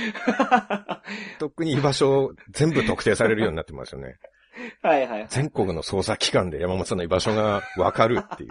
[1.40, 4.16] とっくに居場所を全部特定されるようになってますよね。
[4.84, 4.88] う。
[4.88, 5.26] はいはい。
[5.30, 8.50] 全国の捜査機関で山本さんの居場所がわかるっていう。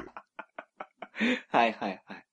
[1.48, 2.24] はいはいはい。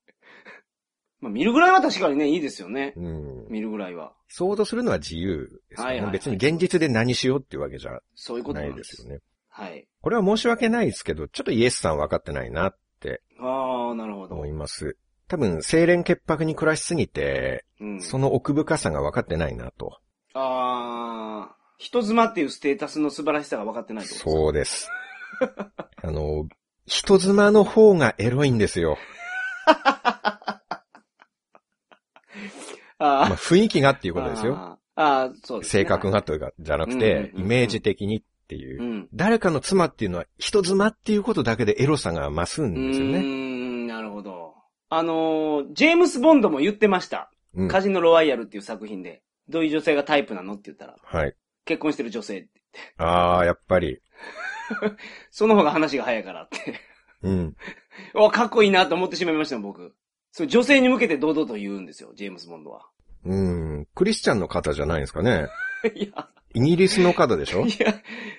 [1.20, 2.92] まあ見るぐらいは確かにね、いいですよね。
[2.96, 3.46] うん。
[3.48, 4.12] 見るぐらいは。
[4.28, 5.84] 想像するのは自由ですよね。
[5.84, 9.02] はいはいはい別に現実で何しようっていうわけじゃそういうことなないんです。
[9.02, 9.20] よね。
[9.48, 9.86] はい。
[10.00, 14.46] これは申し訳ないですけど、ちょっとイエスさん分かってないなってああ、なるほど思。
[14.46, 14.96] います。
[15.26, 18.00] 多分、清廉潔白に暮らしすぎて、うん。
[18.00, 19.98] その奥深さが分かってないなと。
[20.34, 24.88] ああ、人妻っていうステータスの素晴らしさが分かってないとそうです。
[26.02, 26.46] あの、
[26.86, 28.96] 人妻の方がエロいんですよ。
[32.98, 34.56] あまあ、雰囲気がっていうことですよ。
[34.56, 35.82] あーあー、そうです、ね。
[35.82, 38.84] 性格がというか、じゃなくうんて、イメージ的にっていうう。
[38.84, 39.08] ん。
[39.14, 43.20] 誰かの妻っていうのは人妻っていうことだけでエロさが増すんですよね。
[43.20, 44.54] ん、なるほど。
[44.90, 47.30] あのージェームス・ボンドも言ってました。
[47.54, 47.68] うん。
[47.68, 49.22] カジノ・ロワイヤルっていう作品で。
[49.48, 51.34] どういう女性がタイプなのって言ったら、はい。
[51.64, 52.48] 結婚してる女性って。
[52.98, 54.00] ああ、やっぱり。
[55.30, 56.80] その方が話が早いからって。
[57.22, 57.56] うん。
[58.14, 59.94] お、かっこいいなと思ってしまいましたよ、僕。
[60.38, 62.86] そう、女性に向けて堂々と言うんですよ、ジェームス・ボンドは。
[63.24, 63.34] う
[63.80, 63.88] ん。
[63.96, 65.48] クリスチャンの方じゃないんですかね。
[65.96, 67.66] いや、イギリスの方でしょ？
[67.66, 67.94] いや、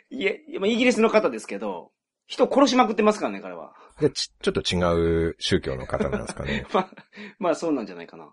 [0.10, 0.32] いや、
[0.66, 1.92] イギリスの方ですけど、
[2.26, 3.74] 人殺しまくってますからね、彼は。
[4.00, 6.66] でちちょっと違う宗教の方なんですかね。
[6.74, 6.90] まあ、
[7.38, 8.32] まあそうなんじゃないかな。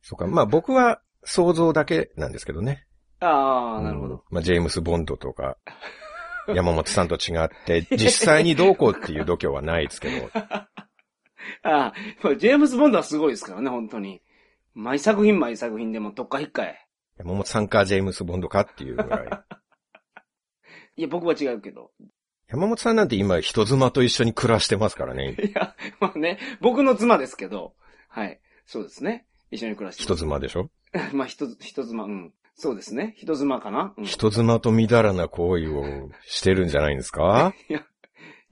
[0.00, 0.26] そうか。
[0.26, 2.86] まあ僕は想像だけなんですけどね。
[3.20, 4.14] ああ、なるほど。
[4.14, 5.58] うんまあジェームス・ボンドとか、
[6.48, 10.30] 山本さんと違って、実際にどうこうっていう度胸はないですけど。
[11.62, 14.22] ああ、ジェームズ・ボンドはすごいですからね、本当に。
[14.74, 16.86] 毎作品毎作品でも特化引っかえ。
[17.18, 19.28] 山本さんかジェームス・ボンドかっていうぐらい。
[20.96, 21.90] いや、僕は違うけど。
[22.48, 25.36] 山本さんなんて今人妻と一緒に暮らしてますからね。
[25.42, 27.74] いや、まあね、僕の妻ですけど。
[28.08, 28.40] はい。
[28.66, 29.26] そうですね。
[29.50, 30.70] 一緒に暮らして人妻でしょ？
[31.12, 32.32] まあ、人、人妻、うん。
[32.54, 33.14] そうですね。
[33.16, 37.54] 人妻かな、うん、い人妻とみだらな行為をしてるんじゃないんですか？
[37.68, 37.86] や、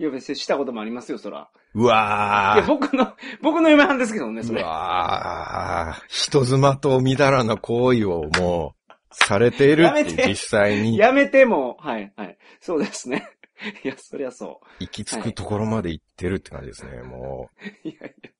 [0.09, 1.51] 別にしたこともありますよ、そら。
[1.75, 2.67] うわいや、ー。
[2.67, 4.63] 僕の、僕の嫁はんですけどね、そうれ。
[4.63, 6.05] わー。
[6.09, 12.39] 人妻とみだらな行為をもう、されているってやめて実際にやめても、はい、はい。
[12.61, 13.29] そうですね。
[13.85, 17.51] いや、そりゃそ行き着くところまで行ってるって感じですね、も
[17.85, 17.89] う。
[17.89, 17.89] う。
[17.89, 18.31] いやいや。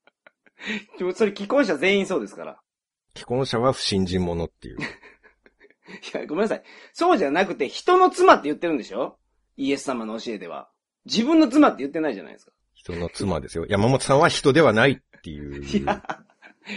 [0.99, 2.61] でもそれ既婚者全員そうですから。
[3.15, 4.79] 既婚者は不信心者っていう。
[4.81, 4.85] い
[6.15, 6.63] や、ごめんなさい。
[6.93, 9.19] そうじゃなくて、人の妻って言ってるんでしょ？
[9.57, 10.71] イエス様の教えでは。
[11.07, 12.53] 自分の妻って言ってないじゃないですか。
[12.75, 13.67] 人の妻ですよ。
[13.69, 15.65] 山本さんは人ではないっていう。
[15.65, 16.03] いや、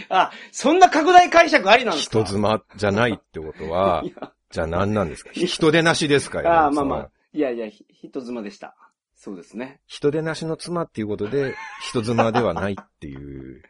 [0.08, 2.18] あ、そんな拡大解釈ありなんですか？
[2.22, 4.02] 人妻じゃないってことは、
[4.50, 5.30] じゃあ何なんですか？
[5.32, 7.10] 人手なしですかああ、まあまあ。
[7.32, 8.76] いやいや、ひ人妻でした。
[9.14, 9.80] そうですね。
[9.86, 13.62] 人手なしの妻っていうことで、人妻ではないっていう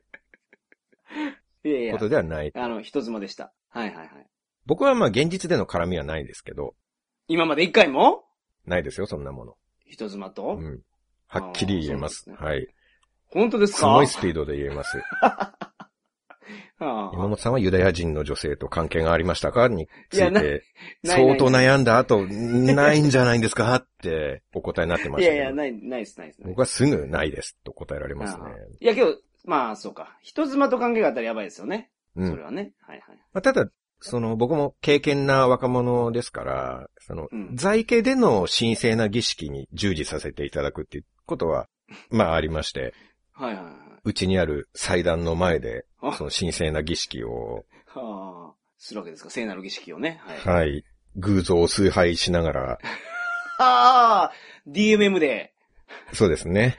[1.65, 2.51] いやいやこ、とではない。
[2.55, 3.53] あの、人妻でした。
[3.69, 4.27] はいはいはい。
[4.67, 6.75] 僕はまあ現実での絡みはないですけど、
[7.29, 8.25] 今まで一回も？
[8.67, 9.57] ないですよ、そんなもの。
[9.87, 10.81] 人妻と、うん。
[11.27, 12.25] はっきり言えます。
[12.29, 12.67] あーそうはい。
[13.27, 13.79] 本当ですか？
[13.79, 14.99] すごいスピードで言えます。
[16.81, 19.69] あ山本さんはユダヤ人の女性と関係がありましたか？
[19.69, 20.63] について、
[21.05, 23.75] 相当悩んだ後、ないんじゃないんですか？
[23.77, 25.33] ってお答えになってました。
[25.33, 26.43] いやいや、ない、ないです、ないです。
[26.45, 28.49] 僕はすぐないですと答えられますねあ。
[28.81, 30.17] いやけど、まあ、そうか。
[30.23, 31.91] 人妻と関係があったらやばいですよね。
[32.17, 32.43] うんそれ。
[32.43, 32.73] はね。
[32.81, 33.17] はいはい。
[33.33, 33.67] まあ、ただ、
[34.07, 41.69] その僕も経験な若者ですから、その、うん在家での神聖な儀式に従事させていただくっていうことは、
[42.11, 42.93] まあありまして、
[43.33, 43.73] はいはいは
[44.05, 47.65] うちにある祭壇の前で、あその神聖な儀式を、
[47.97, 47.99] い。
[47.99, 49.31] はあ、するわけですか？
[49.31, 50.21] 聖なる儀式をね。
[50.45, 50.57] はい。
[50.57, 50.85] はい、
[51.17, 52.79] 偶像を崇拝しながら、
[53.59, 54.33] ああ、
[54.69, 55.55] DMM で、
[56.13, 56.77] そうですね。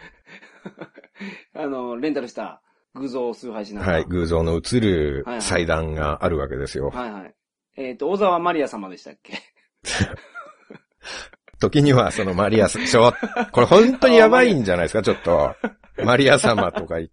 [1.55, 2.61] あの、レンタルした
[2.95, 3.93] 偶像を崇拝しながら。
[3.93, 6.89] はい、偶像の映る祭壇があるわけですよ。
[6.89, 7.35] はいはい。
[7.77, 9.37] えっ、と、小沢マリア様でしたっけ？
[11.59, 13.13] 時にはそのマリアちょ、
[13.51, 15.55] これ本当にやばいんじゃないですか、ちょっと。
[16.03, 17.09] マリア様とか言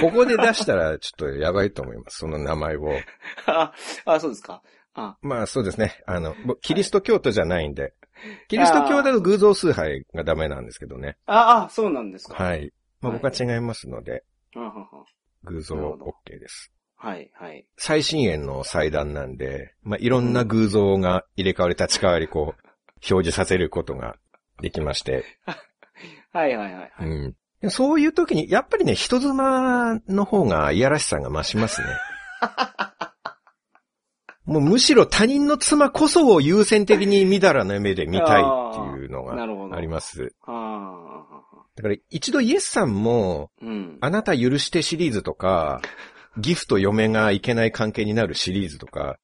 [0.00, 2.90] ここで出したらちょっとやばいと思います、その名前を。
[3.46, 3.72] あ、
[4.04, 4.62] あ、そうですか。
[4.94, 6.02] あ、まあそうですね。
[6.06, 7.94] あの、僕キリスト教徒じゃないんで。
[8.48, 11.16] キリスト教だと偶像崇拝がダメなんですけどね。
[11.26, 12.34] あ、あ、そうなんですか。
[12.34, 12.72] はい。
[13.00, 14.24] まあはい僕は違いますので、
[15.44, 16.72] 偶像 OK です。
[16.96, 17.66] はい、はい。
[17.78, 22.70] 最新鋭の祭壇なんで、まあいろんな偶像が入れ替わり立ち替わりこう、
[23.10, 24.16] 表示させることが
[24.60, 25.24] できまして。
[26.32, 26.92] はい、はい、はい。
[26.94, 27.34] はいう
[27.66, 27.70] ん。
[27.70, 31.88] そういう時に、やっぱりね、人妻の方がいやらしさが増しますね。
[34.44, 39.34] もうむしろ他人の妻こそを優先的にみだらな目で見たいっていうのが。
[39.76, 40.34] あります。
[41.80, 43.96] だから一度イエスさんも、うん。
[44.02, 45.80] あなた許してシリーズとか、
[46.36, 49.18] ギフと嫁がいけない関係になるシリーズとか、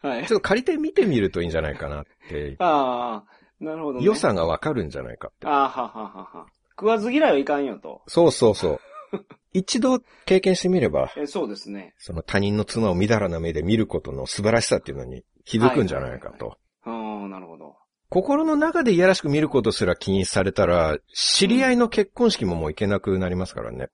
[0.00, 0.32] はいち。
[0.32, 4.06] ょっと借りて見てみるといいんじゃないかなって、 ああ、なるほど、ね。
[4.06, 5.48] 良さがわかるんじゃないかって。
[5.48, 6.46] ああ、はははは。
[6.70, 8.02] 食わず嫌いはいかんよと。
[8.06, 8.80] そうそうそう。
[9.52, 11.94] 一度経験してみれば、えそうですね。
[11.98, 16.58] その他人の妻をみだらな目で見ることの素晴らしさっていうのに気づくんじゃないかと。
[16.84, 17.74] ああ、なるほど。
[18.10, 23.88] 心の中でいやらしく見ることすら禁止されたら、知り合いの結婚式ももう行けなくなりますからね。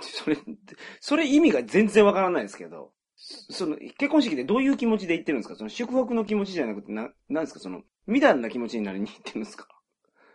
[0.00, 0.36] それ、
[1.00, 2.92] それ意味が全然わからないですけど。
[3.16, 5.56] そその、結婚式でどういう気持ちで言ってるんですか？
[5.56, 7.60] その祝福の気持ちじゃなくて、な、なんですか？
[7.60, 9.66] その、みだらな気持ちになりに行ってるんですか？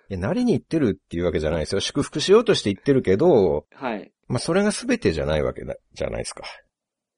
[0.09, 1.79] いや、慣れに行ってるっていうわけじゃないですよ。
[1.79, 4.11] 祝福しようとして言ってるけど、はい。
[4.27, 6.43] まあ、それが全てじゃないわけだ、じゃないですか。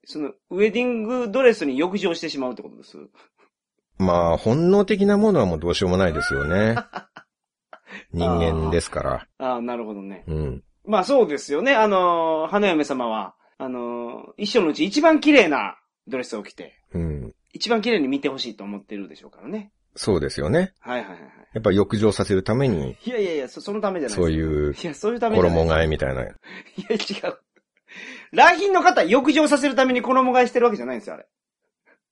[0.05, 2.97] その、ウェディングドレスに浴場してしまうってことです？
[3.97, 6.75] まあ、本能的なものはもうどうしようもないですよね。
[8.11, 9.27] 人間ですから。
[9.37, 10.23] ああ、なるほどね。
[10.27, 10.63] うん。
[10.85, 11.73] まあそうですよね。
[11.75, 15.77] あのー花嫁様は、あのー一生のうち一番綺麗な
[16.07, 17.33] ドレスを着て、うん。
[17.53, 19.71] 一番綺麗に見てほしいと思ってるでしょうからね。
[19.95, 20.73] そうですよね。
[20.79, 21.31] はいはいはいはい。
[21.53, 24.31] やっぱ浴場させるために、いやいやいや、そそのためじゃないそうう。
[24.31, 26.23] いういや、そういうためじゃない衣替えみたいな。
[26.25, 26.33] いや、
[26.95, 27.37] 違う。
[28.31, 31.27] 来賓の方、浴場させるために衣替えしてるわけじゃないんですよ、あれ。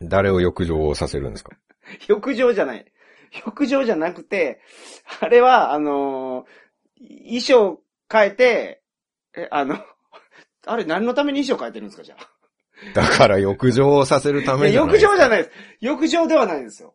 [0.02, 1.52] 誰を浴場させるんですか？
[2.08, 2.86] 浴場じゃない。
[3.46, 4.60] 浴場じゃなくて、
[5.22, 6.62] あれは、あのー
[7.26, 7.82] 衣装
[8.12, 8.84] 変えて、
[9.36, 9.78] え、あの、
[10.68, 12.30] あれ何のために衣装変えてるんですか、じゃあ。
[12.94, 15.30] だから浴場をさせるためいや、じゃない浴場じゃい。
[15.30, 15.52] ないです。
[15.80, 16.94] 浴場ではないんですよ。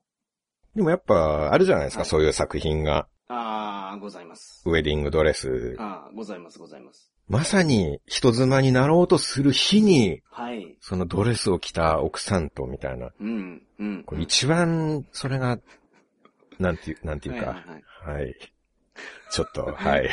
[0.77, 3.09] でもやっぱ、あるじゃないですか、はいそういう作品が。
[3.29, 4.63] ああ、ございます。
[4.67, 5.75] ウェディングドレス。
[5.79, 7.11] ああ、ございます、ございます。
[7.29, 10.77] まさに人妻になろうとする日に、はい。
[10.81, 13.11] そのドレスを着た奥さんとみたいな。
[13.21, 14.05] うん、うん。
[14.05, 15.59] これ一番、それが、
[16.59, 17.51] なんていう、なんていうか。
[17.51, 18.37] はいはいはいはい。
[19.31, 20.11] ちょっと、はい。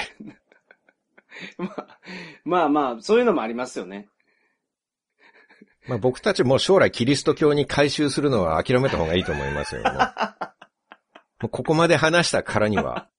[1.57, 1.99] まあ、
[2.43, 4.09] まあまあ、そういうのもありますよね。
[5.87, 9.83] まあ僕たちも将来キリスト教に改宗するのは諦めた方がいいと思いますよ。
[9.83, 9.89] も
[11.47, 13.09] う ここまで話したからには、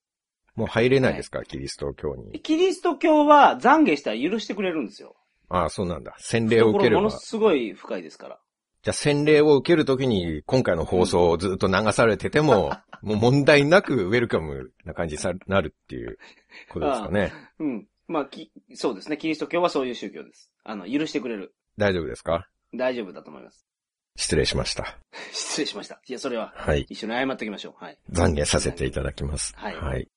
[0.54, 1.38] もう入れないですか？
[1.38, 2.40] ら、キリスト教に。
[2.40, 5.16] キリスト教は懺悔したら許してくれるんですよ。
[5.48, 6.14] ああ、そうなんだ。
[6.18, 7.02] 洗礼を受ければ。
[7.02, 8.38] ものじゃすごい深いですから。
[8.86, 12.70] あ洗礼を受けるときに、今回の放送をずっと流されてても、
[13.02, 16.18] もう問題なくウェルカムな感じにさなるっていう
[16.70, 17.32] ことですかね。
[17.58, 17.86] うん。
[18.08, 19.16] まあ、き、そうですね。
[19.16, 20.50] キリスト教はそういう宗教です。
[20.64, 21.54] あの、許してくれる。
[21.78, 22.48] 大丈夫ですか？
[22.74, 23.66] 大丈夫だと思います。
[24.16, 24.98] 失礼しました。
[25.32, 26.00] 失礼しました。
[26.06, 26.86] いや、それは、はい。
[26.90, 27.82] 一緒に謝っておきましょう。
[27.84, 27.98] はい。
[28.12, 29.54] 懺悔させていただきます。
[29.56, 30.08] はい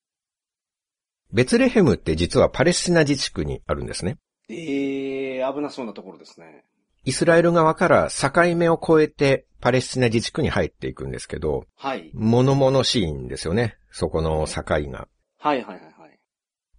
[1.32, 4.17] ベツレヘムって実はパレスチナ自治区にあるんですね。
[4.49, 6.63] ええー、危なそうなところですね。
[7.03, 12.11] イスラエル側から境目を越えてパレスチナ自治区に入っていくんですけど、はい。
[12.13, 13.78] 物々しいんですよね。
[13.91, 15.07] そこの境が。
[15.39, 16.19] はいはいはいはい。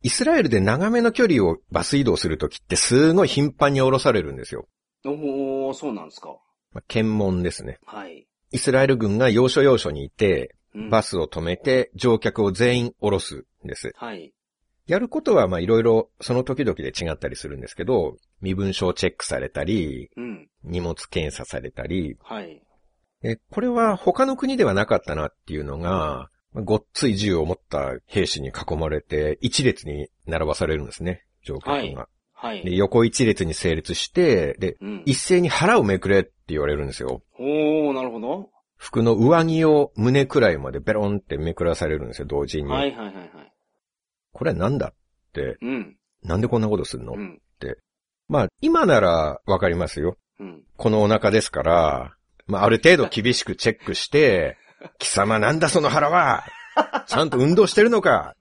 [0.03, 4.67] イスラエルで長めの距離をバス移動するときってすごい頻繁に降ろされるんですよ。
[5.05, 6.37] おー、そうなんですか。
[6.73, 7.79] まあ検問ですね。
[7.87, 8.27] はい。
[8.51, 13.93] イスラエル軍が要所要所にいて、うんバスを止めて乗客を全員降ろすんです。
[13.97, 14.33] はい。
[14.89, 20.49] やることはまあいろいろその時々で違ったりするんですけど、身分証チェックされたり、うん。
[20.65, 22.63] 荷物検査されたり、はい。
[23.23, 32.09] えこれは他の国ではなかったなっていうのが、ごっつい銃を持った兵士に囲まれて一列に並ばされるんですね、乗客が。
[32.33, 32.65] はい。
[32.65, 35.03] で横一列に整列して、で、うん。
[35.05, 37.23] 一斉に腹をめくれって言われるんですよ。
[37.39, 38.49] おー、なるほど。
[38.77, 42.71] 服の上着を胸くらいまでベロンってめくらされるんですよ、同時に。
[42.71, 43.53] はいはいはいはい。
[44.33, 44.95] これはなんだっ
[45.33, 45.97] て、うん。
[46.23, 47.41] なんでこんなことするの、うん。
[48.29, 50.17] まあ、今ならわかりますよ。
[50.39, 50.63] うん。
[50.77, 52.15] このお腹ですから、
[52.47, 54.57] まあ、ある程度厳しくチェックして、
[54.99, 56.45] 貴様なんだその腹は
[57.07, 58.37] ちゃんと運動してるのか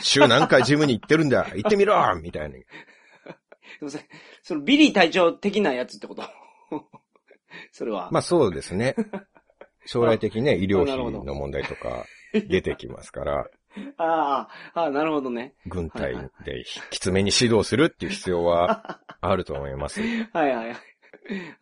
[0.00, 1.46] 週何回ジムに行ってるんだ？
[1.54, 2.54] 行ってみろみたいに。
[2.54, 4.02] すいません。
[4.42, 6.22] そのビリー隊長的なやつってこと？
[7.72, 8.08] それは。
[8.10, 8.94] まあそうですね。
[9.84, 13.46] 将来的にね、医療費の問題とか出てきますから、
[13.98, 15.54] ああ、ああ、なるほどね。
[15.66, 16.14] 軍隊
[16.44, 20.00] できつめに指導するっていう必要は あると思います。
[20.00, 20.76] はいはいはい。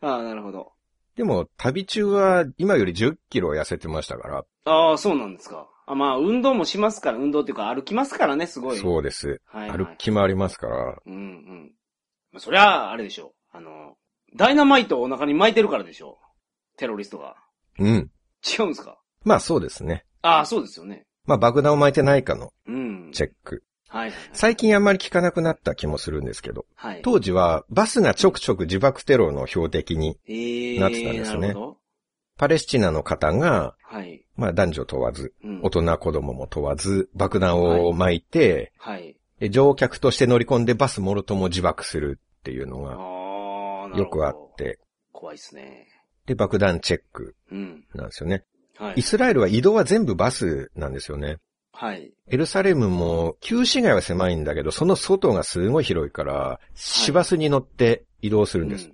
[0.01, 0.73] ああ、なるほど。
[1.15, 5.69] でも、旅中は今より10キロ痩せてましたから、ああ、そうなんですか。
[5.85, 8.77] あまあ、運動もしますから、運動っていうか歩きますからね、すごい。
[8.77, 9.41] そうです。
[9.45, 9.77] はい、はい。
[9.77, 11.73] 歩き回りますから、うんうん。
[12.31, 13.57] まあ、そりゃあ、あれでしょう。
[13.57, 13.95] あの、
[14.35, 16.19] ダイナマイトをお腹に巻いてるからでしょ
[16.75, 16.77] う。
[16.77, 17.35] テロリストが。
[17.79, 18.11] うん。
[18.43, 18.97] 違うんですか？
[19.23, 20.05] まあそうですね。
[20.21, 21.05] ああ、そうですよね。
[21.25, 23.11] まあ爆弾を巻いてないかのうん。
[23.13, 23.63] チェック。
[23.87, 24.13] はい。
[24.33, 27.01] 最近あんまり聞かなくなった気もするんですけど、はい。
[27.03, 31.77] 当時はバスがちょくちょく自爆テロの標的に、ええなってたんですねなるほど。
[32.37, 34.25] パレスチナの方が、はい。
[34.35, 39.15] まあ男女問わず、うん大人子供も問わず、爆弾を巻いて、はい。
[39.39, 43.97] で乗客として乗り込んでバスもろとも自爆するっていうのが。
[43.97, 44.55] よくあっ。
[44.55, 44.79] て、
[45.11, 45.87] 怖いですね。
[46.25, 47.85] で爆弾チェックうん。
[47.93, 48.43] なんですよね。
[48.77, 49.01] はいイ。
[49.01, 51.37] スラエルは移動は全部バスなんですよね。
[51.73, 52.13] はい。
[52.27, 58.91] エルサレムも旧市街は狭いんだけど、その外がすごい広いから、市バスに乗って移動するんです。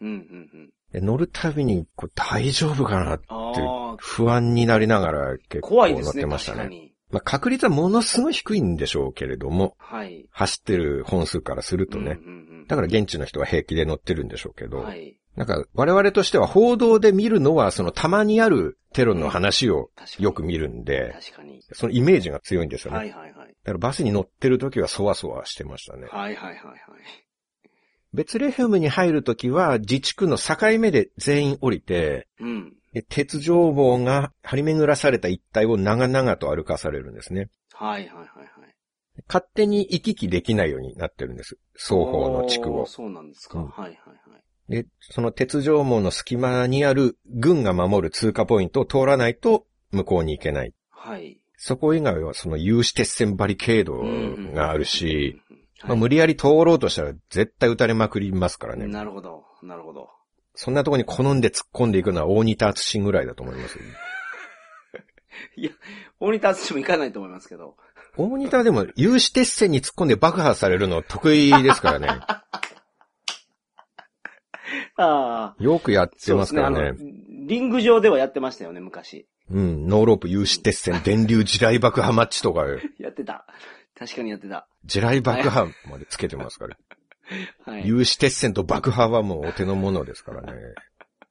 [0.00, 0.08] うん。
[0.08, 0.70] うん、うん、うん。
[0.92, 3.26] で乗るたびにこう大丈夫かなって
[3.98, 6.58] 不安になりながら結構乗っ怖いですね、てましたね。
[6.58, 6.92] 確かに。
[7.10, 10.26] まあ、確率はものすごい低いんでしょうけれども、はい。
[10.30, 12.18] 走ってる本数からするとね。
[12.20, 15.16] うんうんうんだから現地の人は平気で乗ってるんでしょうけど、はい。
[15.36, 19.90] なんか我々としては報道で見るのはそのたまにあるテロの話を。
[20.18, 21.62] よく見るんで、確かに。
[21.72, 22.98] そのイメージが強いんですよね。
[22.98, 23.48] はいはいはい。
[23.48, 26.06] だからバスに乗ってる時はそわそわしてましたね。
[26.10, 26.76] はいはいはいはい。
[28.12, 32.74] ベツレヘムに入るときは自治区の境目で全員降りて、うん。
[32.92, 37.48] で鉄条棒が張り巡らされた一帯を長々と歩かされるんですね。
[37.72, 38.74] はいはいはいはい。
[39.28, 41.56] 勝手に行き来できないようになってるんです。
[41.74, 42.84] 双方の地区を。
[42.86, 43.60] そうなんですか。
[43.60, 43.92] うんはいはい
[44.30, 44.41] はい。
[44.68, 50.72] で、その鉄条網の隙間にある軍が守る通過ポイントを通らないと向こうに行けない。
[50.90, 51.38] はい。
[51.56, 54.02] そこ以外はその有刺鉄線バリケード
[54.52, 55.40] があるし、
[55.84, 58.86] まあ、無理やり通ろうとしたら絶対撃たれまくりますからね。
[58.86, 59.44] なるほど。
[59.62, 60.10] なるほど。
[60.54, 63.84] そんなとこに好んで突っ込んでいくのは大仁田敦ぐらいだと思いますよ。
[65.56, 65.70] いや、
[66.20, 67.76] 大仁田淳も行かないと思いますけど。
[68.16, 72.08] 大仁田はでも有刺鉄線に突っ込んで爆破されるの得意ですからね。
[74.96, 75.62] ああ。
[75.62, 76.96] よくやってますからねの。、
[77.46, 79.26] リング上ではやってましたよね、昔。
[79.50, 82.64] うん、ノーロープ有刺鉄線、 電流地雷爆破マッチとか、
[82.98, 83.46] やってた。
[83.98, 84.66] 確かにやってた。
[84.84, 86.76] 地雷爆破までつけてますから。
[87.64, 87.86] はい。
[87.86, 90.52] 有刺鉄線と爆破はもうお手の物ですからね。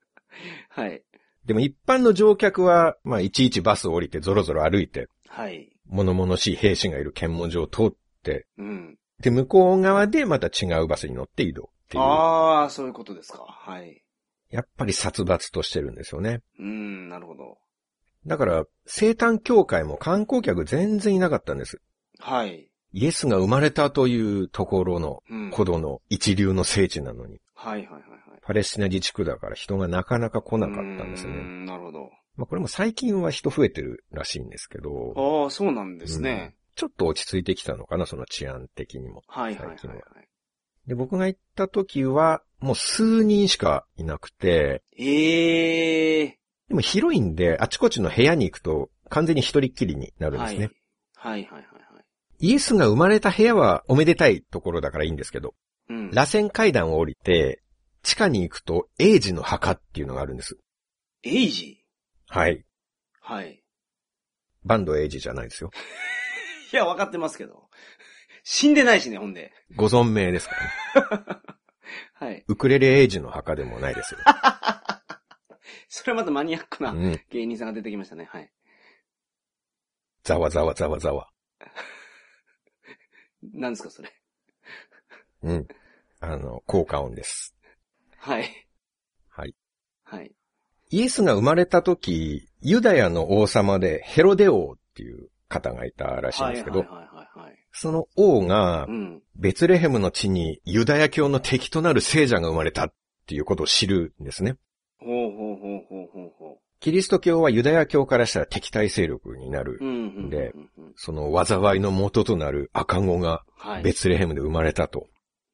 [0.70, 1.04] はい。
[1.46, 5.72] でも一般の乗客は、まあいちいちバスを降りてゾロゾロ歩いて、はい。
[5.86, 8.98] 物々しい兵士がいる検問所を通って、うん。
[9.20, 12.04] で、向こう側でまた違うバスに乗って移動っていう。
[12.04, 13.44] ああ、そういうことですか。
[13.46, 14.02] はい。
[14.50, 16.42] やっぱり殺伐としてるんですよね。
[16.60, 17.58] うん、なるほど。
[18.26, 21.82] だから、生誕協会も観光客全然いなかったんです。
[22.20, 22.70] はい。
[22.94, 25.52] イエスが生まれたというところのうん。
[25.52, 28.40] ほどの一流の聖地なのに、はいはいはいはい。
[28.42, 31.34] パレスチナ自治区だから人がなかなか来なかったんですね。
[31.66, 32.10] なるほど。
[32.36, 35.14] まあこれも最近は人増えてるらしいんですけど、
[35.44, 36.56] ああ、そうなんですね。
[36.76, 39.22] ちょっと落ち着いてきたのかな、その治安的にも。
[39.28, 40.31] はいはいはいはい
[40.88, 50.72] で、僕が行った時は、もう数人しかいなくて、ええでも広いんで、あちこちの部屋に行くと完全に一人っきりになるんですね。
[51.16, 51.42] はい。
[51.44, 52.06] はいはいはいはい。
[52.40, 55.54] イエスが生まれた部屋はおめでたいところだからいいんですけど、
[55.90, 56.12] うん。
[56.12, 57.62] 螺旋階段を降りて、
[58.04, 60.58] 地下に行くと、エイジの墓っていうのがあるんです。
[61.24, 61.84] エイジ
[62.28, 62.66] はい。
[63.20, 63.64] はい。
[64.64, 65.72] バンドエイジじゃないですよ。
[66.74, 67.70] いや、わかってますけど。
[68.44, 69.52] 死んでないしね、ほんで。
[69.76, 71.42] ご存命ですからね。
[72.14, 72.44] はい。
[72.48, 74.20] ウクレレエイジの墓でもないですよ。
[75.90, 77.22] それまたマニアックなうん。
[77.30, 78.26] 芸人さんが出てきましたね。
[78.26, 78.52] はい。
[80.24, 81.30] ざわざわざわざわ。
[83.54, 84.14] 何ですか、それ。
[85.44, 85.68] うん。
[86.20, 87.56] あの、効果音です。
[88.18, 88.68] はい。
[89.30, 89.56] はい。
[90.04, 90.32] はい。
[90.92, 97.11] イエスが生まれた時、ユダヤの王様でヘロデ王っていう方がいたらしいんですけど、はいはいはい。
[97.74, 99.22] その王がう、ん。
[99.36, 102.94] ベツレヘムの地にユダヤ教の敵となる聖者が生まれたっ
[103.28, 104.58] ていうことを知るんですね。
[105.00, 109.78] ほうほうほうほうほうほキリスト教はユダヤ教からしたら敵対勢力になる。
[109.82, 109.86] う。
[109.86, 110.30] うん。
[110.30, 110.54] で
[110.96, 113.84] その災いの元となる赤子がはい。
[113.84, 115.08] ベツレヘムで生まれたと、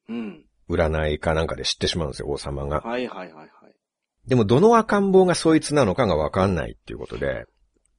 [0.08, 0.44] うん。
[0.68, 2.80] 占いかなんかで知ってしまうんですよ、王様が。
[2.80, 3.48] はいはいはいはい。
[4.26, 7.46] でもどの赤ん坊がそいつなのかがわかんないっていうことで、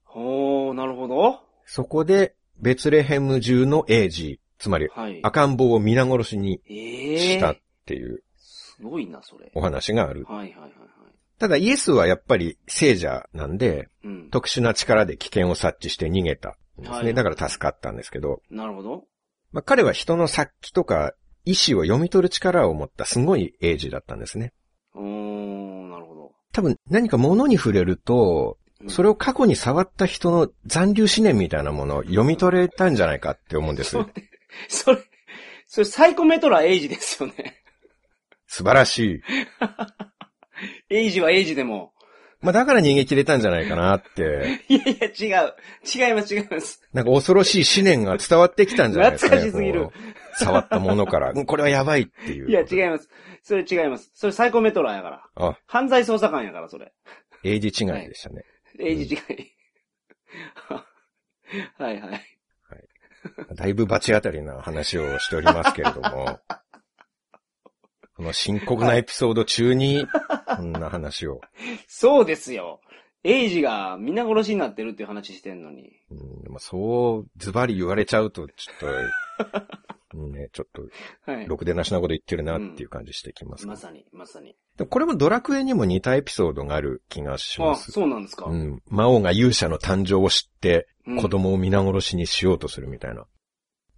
[0.03, 1.39] ほう、なるほど。
[1.65, 5.19] そこでベツレヘム中の英治、つまりはい。
[5.23, 8.23] 赤ん坊を皆殺しにええしたっていう
[8.79, 9.51] すごいな、それ。
[9.55, 10.23] お話がある。
[10.23, 10.69] はいはいはいはい。
[11.37, 14.29] ただイエスはやっぱり聖者なんで、うん。
[14.29, 16.97] 特殊な力で危険を察知して逃げたんですね。
[16.97, 19.03] はいだから助かったんですけど、なるほど。
[19.51, 24.53] まあ、彼は人の殺気とか意志を読み取る力を持ったすごい英治だったんですね。
[24.95, 26.31] おー、なるほど。
[26.53, 33.91] 多分何か物に触れると、うんそれを過去に触った人の残留思念みたいなものを読み取れたんじゃないかって思うんです。
[33.91, 34.05] それ、
[34.67, 34.97] それ、
[35.67, 37.61] それサイコメトラエイジですよね。
[38.47, 39.21] 素晴らしい。
[40.89, 41.93] エイジはエイジでも。
[42.41, 44.61] まあだから逃げ切れたんじゃないかなって。
[44.69, 45.53] いやいや、違う。
[45.83, 46.81] 違います、違います。
[46.93, 49.89] なんか恐ろしい思念が伝わってきたんじゃないですか、ね、懐かしすぎる。
[50.37, 51.33] 触ったものから。
[51.33, 52.49] これはやばいっていう。
[52.49, 53.09] いや、違います。
[53.43, 54.09] それ違います。
[54.15, 55.23] それサイコメトラーやから。
[55.35, 56.93] あ犯罪捜査官やから、それ。
[57.43, 58.35] エイジ違いでしたね。
[58.35, 58.45] はい
[58.77, 59.53] 0時 はい。
[61.77, 62.39] はいはい。
[63.55, 66.39] だいぶ罰当たりな話をしておりますけれども、
[68.15, 70.07] この深刻なエピソード中に、
[70.55, 71.41] こんな話を。
[71.87, 72.81] そうですよ。
[73.23, 75.91] エイジが皆殺しになってるっていう話してんのに。
[76.11, 78.79] うん、でもそう、ズバリ言われちゃうと、ちょっ
[80.11, 80.83] と、う んね、ちょっと、
[81.31, 81.45] はい。
[81.47, 84.55] ろくでなしなこと言ってるなっていう感じしてきます、まさに、まさに。
[84.77, 87.91] でもこれもドラクエにも似たエピソードがある気がしあま、す。
[87.91, 88.45] そうなんですか。
[88.45, 88.81] うん。
[88.87, 93.25] 魔王が勇者の誕生を知って、うん子供を皆殺しにしようとするみたいな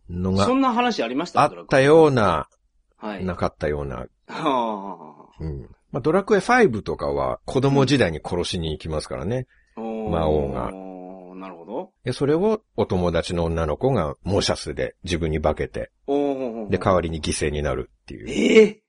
[0.09, 1.41] のがそんな話ありました？
[1.41, 2.47] あったような、
[2.95, 3.25] はい。
[3.25, 4.05] なかったような。
[4.29, 5.69] はうん。
[5.91, 9.47] まあ、ドラクエ5とかは子供時代に殺しに行きますからね。
[9.75, 9.81] あ。
[9.81, 10.71] 魔王が
[11.35, 11.91] なるほど。
[12.03, 15.91] で、それをお友達の女の子がモーシャスで自分に化けて、
[16.69, 18.29] で、代わりに犠牲になるっていう。
[18.29, 18.81] ええ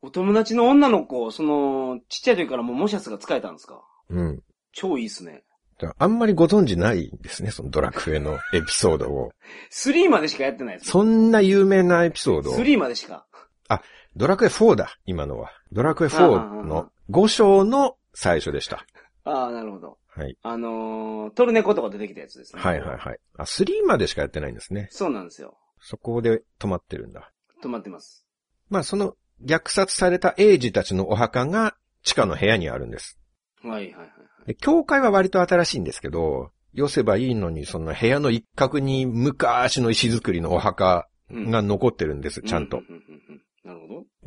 [0.00, 3.82] お友達の女の子、その、ちっちゃい時からもうモシャスが使えたんですか？
[4.10, 4.42] うん。
[4.72, 5.42] 超いいっすね。
[5.96, 9.30] あんまりご存知ないんですね、そのドラクエのエピソードを。
[9.72, 10.90] 3までしかやってないです。
[10.90, 12.52] そんな有名なエピソード。
[12.52, 13.26] 3までしか。
[14.16, 15.50] ドラクエ4だ、今のは。
[15.72, 18.84] ドラクエ4の5章の最初でした。
[19.24, 19.98] ああ、なるほど。
[20.08, 20.36] はい。
[20.42, 22.62] あのー、トルネコとか出てきたやつですね。
[22.62, 23.18] はいはいはい。
[23.36, 24.88] あ、3までしかやってないんですね。
[24.90, 25.56] そうなんですよ。
[25.80, 27.30] そこで止まってるんだ。
[27.62, 28.24] 止まってます。
[28.70, 29.14] まあその
[29.44, 33.18] 虐殺された英治たちのお墓が地下の部屋にあるんです。
[33.62, 34.08] はいはいはい。
[34.46, 42.80] で教会は割と新しいんですけど、寄せばいいのに、その部屋の一角に昔の石造りのお墓うんが残ってるんです、ちゃんとう。
[42.80, 43.02] ううんうん。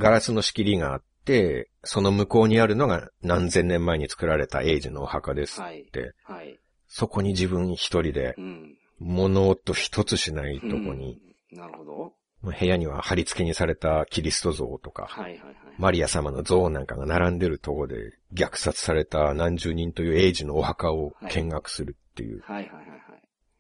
[0.02, 5.62] ガラスの仕切りがあって、その向こうにあるのが何千年前に作られた英治のお墓です。
[5.62, 5.86] はい。
[5.92, 6.60] ではい。
[6.88, 8.78] そこに自分一人でうん。
[9.00, 11.20] 物音一つしないとこに、
[11.52, 11.58] うん。
[11.58, 12.14] なるほど。
[12.44, 15.56] 部屋には貼り付けにされたキリスト像とか、はいはいはい。
[15.78, 22.42] マリア様の像なんかが並んでるところで虐殺された何十人という英治のお墓を見学するっていう。
[22.42, 23.02] はいはいはいはい。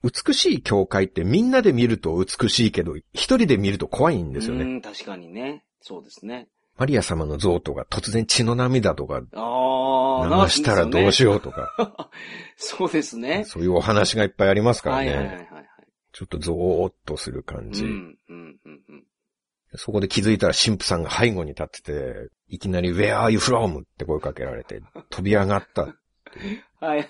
[0.04, 4.64] 美しい教会ってみんなで見ると美しいけど、一人で見ると怖いんですよね。
[4.64, 5.64] うん、確かにね。
[5.82, 6.48] そうですね。
[6.78, 12.16] マリア様の像とか突然血の涙とかああ、流したらどうしよようとか、う。
[12.58, 13.44] そうですね。
[13.46, 15.10] そういうお話がいっぱいありますからね。
[15.10, 15.66] はいはいはいはい。
[16.14, 17.84] ちょっとゾーっとする感じ。
[17.84, 19.04] うん、うん、うん、うん。
[19.76, 23.82] そこで気づいたら神父さんが背後に立ってて、いきなり Where are you from?
[23.82, 25.96] って声かけられて、飛び上がった。
[26.80, 27.08] はい。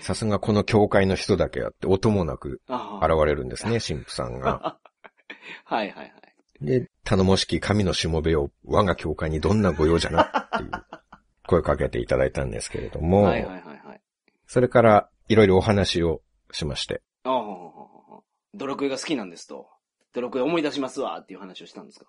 [0.00, 4.78] さすがこの教会の人だけあって、音もなくあ現れるんですね、神父さんが。
[5.64, 6.12] はいはいはい。
[6.60, 10.70] で、頼もしき神のしもべを我が教会にどんなご用じゃなっていう
[11.46, 14.00] 声かけていただいたんですけれども、はいはいはいはい。
[14.46, 18.20] それからいろいろお話をしまして、ああ、
[18.54, 19.68] ドラクエが好きなんですと。
[20.12, 22.06] ドラクエ思い出しますわっていう話をしたんですか？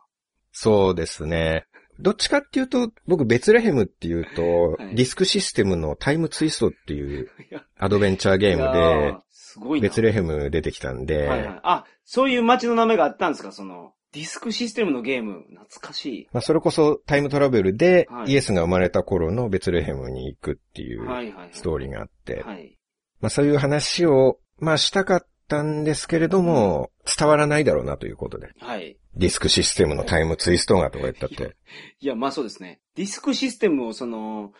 [0.51, 1.65] そうですね。
[1.99, 7.29] どっちかっていうと、僕、ベツレヘムっていうと、はいディスクシステムのタイムツイストっていう
[7.79, 9.81] アドベンチャーゲームーすごい。
[9.81, 11.59] ベツレヘム出てきたんで、はいはい。
[11.63, 13.51] あ、そういう街の名前があったんですか？
[13.53, 15.43] その、ディスクシステムのゲーム。
[15.49, 16.27] 懐かしい。
[16.31, 21.49] まあ、それこそタイムトラベルではいイエスが生まれた頃のベツレヘムに行くっていうはいはいはい。
[21.51, 22.77] ストーリーがあって、はい。
[23.19, 28.97] まあ、そういう話を、まあ、したかったんですけれども、伝わらないだろうなということで、はい。
[29.15, 31.55] ディスクシステムのタイムツイストがとか言ったって、
[31.99, 32.79] いや、まあそうですね。
[32.95, 34.53] ディスクシステムをその、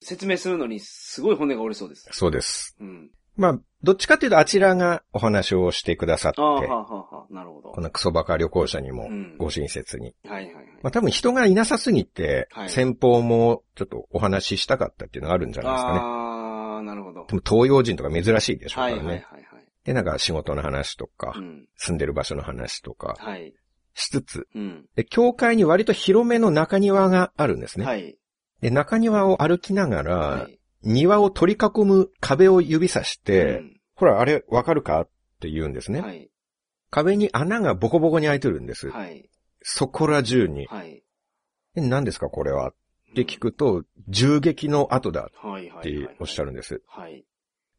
[0.00, 2.08] 説明するのにすごい骨が折れそうです。
[2.12, 2.76] そうです。
[2.80, 3.10] うん。
[3.36, 7.70] まあ、どっちかっていうとあちらがお話をしてくださってあ、あ、はあ、はあ、はあ、なるほど。
[7.70, 10.14] このクソバカ旅行者にもうんご親切に。
[10.26, 10.64] はいはいはい。
[10.82, 15.98] まあ多分人がいなさすぎて、はい先方もちょっとお話ししたかったっていうのがあるんじゃないですかね。
[16.00, 17.36] ああ、なるほどで。
[17.36, 19.08] も東洋人とか珍しいでしょうはいからね。
[19.08, 19.64] はいはいはい。
[19.84, 21.66] で、なんか仕事の話とか、うん。
[21.76, 23.52] 住んでる場所の話とかはい。
[23.94, 24.86] しつつ、うん。
[24.96, 27.86] で、教会に割と広めの中庭があるんですね。
[27.86, 28.16] はい。
[28.60, 30.58] で、中庭を歩きながら、はい。
[30.86, 35.08] 庭を取り囲む壁を指さして、うんほら、あれわかるかっ
[35.40, 36.02] て言うんですね。
[36.02, 36.30] はい。
[36.90, 38.90] 壁に穴がボコボコに開いてるんです。
[38.90, 39.30] はい。
[39.62, 40.66] そこら中に。
[40.66, 41.02] はい。
[41.76, 42.70] え何ですかこれは？
[42.70, 42.74] っ
[43.14, 45.78] て聞くと、銃撃の後だはいはい。
[45.80, 46.82] っておっしゃるんです。
[46.86, 47.24] はい。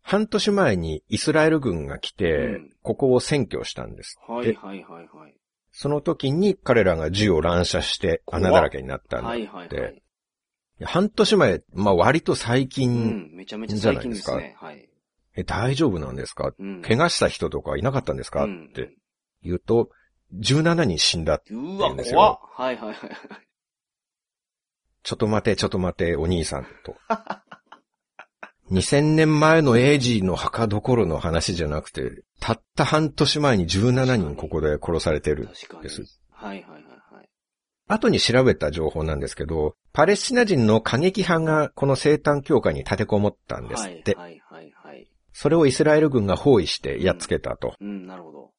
[0.02, 4.18] 半年前にイスラエル軍が来て、うんここを占拠したんです。
[4.28, 5.36] はいはいはいはい。
[5.72, 9.38] その時に彼らが銃を乱射して穴だらけになったんだって。
[9.38, 10.04] はいはいはい。
[10.86, 13.36] 半年前、まあ割と最う近、ん。
[13.36, 14.56] めちゃめちゃ最近ですね。
[14.60, 14.88] はい。
[15.36, 16.52] え、大丈夫なんですか？
[16.58, 16.82] うん。
[16.82, 18.96] 怪我した人とかいなかったんですか、うんって
[19.44, 19.90] 言うと、
[20.36, 21.42] 17人死んだ。
[21.50, 22.40] うわ、言うんですよ怖っ。
[22.54, 23.10] はいはいはいはい。
[25.04, 26.96] ちょっと待て、ちょっと待て、お兄さんと。
[28.72, 35.48] 2000年前のエイジの墓どころの話じゃなくて、たった半年前に17人ここで殺されてる。
[35.48, 36.02] 確かにです。
[36.32, 36.87] はいはいはいはい。
[37.88, 44.16] 後に調べた情報なんですけど、パレスチナ人の過激派がこの生誕教会に立てこもったんですって。
[44.16, 45.08] はいはいはいはい。
[45.34, 47.76] それをイスラエル軍が包囲してやっつけたと。
[47.80, 48.52] うん、なるほど。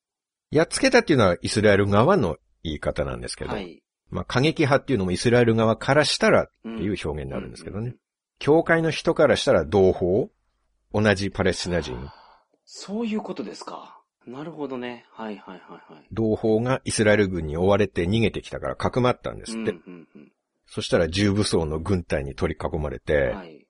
[0.50, 3.82] やっつけたっていうのはイスラエル側の言い方なんですけど、はい。
[4.10, 7.80] まあ過激派っていうのもイスラエル側からしたらってうんいう表現になるんですけどね。
[7.80, 7.96] うんうん
[8.40, 10.28] 教会の人からしたら同胞？
[10.94, 12.08] 同じパレスチナ人？
[12.64, 13.97] そういうことですか。
[14.28, 15.06] なるほどね。
[15.10, 16.06] はいはいはいはい。
[16.12, 19.70] 同胞がイスラエル軍に追われて逃げてきたからかくまったんですって。
[19.70, 20.32] うんうん
[20.70, 23.36] そしたら重武装の軍隊に取り囲まれうて、ん。
[23.36, 23.66] はい。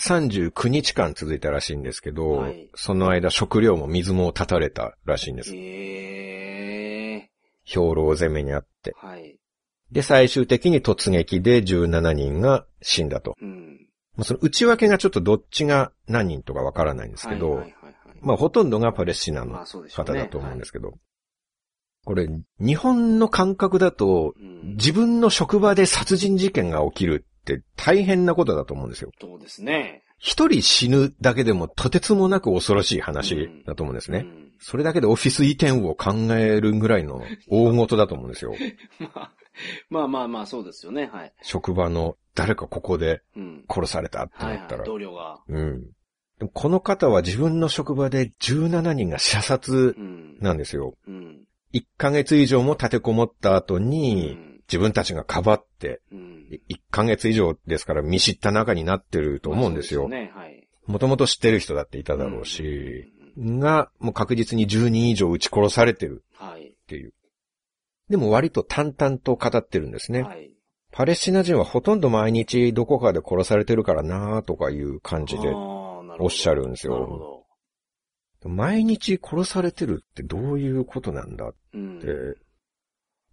[0.00, 5.56] 39日間続いたらしいんですけど、はいその間食料も水も断たれたらしいんです。
[5.56, 7.30] ええ
[7.64, 8.94] 兵糧攻めにあって。
[9.02, 9.06] ー。
[9.06, 9.36] はい。
[9.90, 13.34] で、最終的に突撃で17人が死んだと。
[13.42, 13.88] うん。
[14.16, 17.74] まあ、その内訳がちょっとどっちが何人とかわからないんですけど、はいはい。
[18.20, 19.64] まあほとんどがパレスチナの。
[19.90, 20.94] 方だと思うんですけど、
[22.04, 24.32] これ、日本の感覚だと、はい。
[24.40, 24.70] うん。
[24.76, 29.10] 自分の職場で殺人事件が起きるって大変なことだと思うんですよ。
[29.20, 30.02] そうですね。
[30.18, 34.20] 一人死ぬだけでもとてつもなく恐ろしい話だと思うんですね。
[34.20, 38.52] うんそれだけでオフィス移転を考えるぐらいの大事だと思うんですよ。
[39.08, 39.32] まあ、
[39.88, 41.06] まあまあまあ、そうですよね。
[41.12, 41.32] はい。
[41.42, 43.64] 職場の誰かここでうん。
[43.68, 44.58] 殺されたってはいはい。
[44.58, 44.84] なったら。
[44.84, 45.40] 同僚が。
[45.48, 45.90] うん。
[46.38, 50.38] でもこの方は自分の職場で17人が射殺うん。
[50.40, 50.94] なんですよ。
[51.06, 51.44] うん。
[51.74, 54.60] 1ヶ月以上も立てこもった後うに、ん。
[54.68, 56.46] 自分たちがかばって、うん。
[56.68, 60.08] 1ヶ月以上ですから見知った中になってると思うんですよ。
[60.86, 66.68] もともと知ってる人だっていただろうし、うんが、もう確実に10人以上撃ち殺されてるはい。
[66.68, 67.12] っていう。
[68.08, 70.22] でも割と淡々と語ってるんですね。
[70.22, 70.50] はい。
[70.90, 75.48] パレスチナ人はほとんど毎日どこかで殺されてるからなとかいう感じで。
[76.18, 77.46] おっしゃるんですなるほよ。
[78.42, 78.48] ど。
[78.48, 81.52] 毎日殺されてるってどういうことなんだ？
[81.74, 81.98] うん。
[82.00, 82.06] で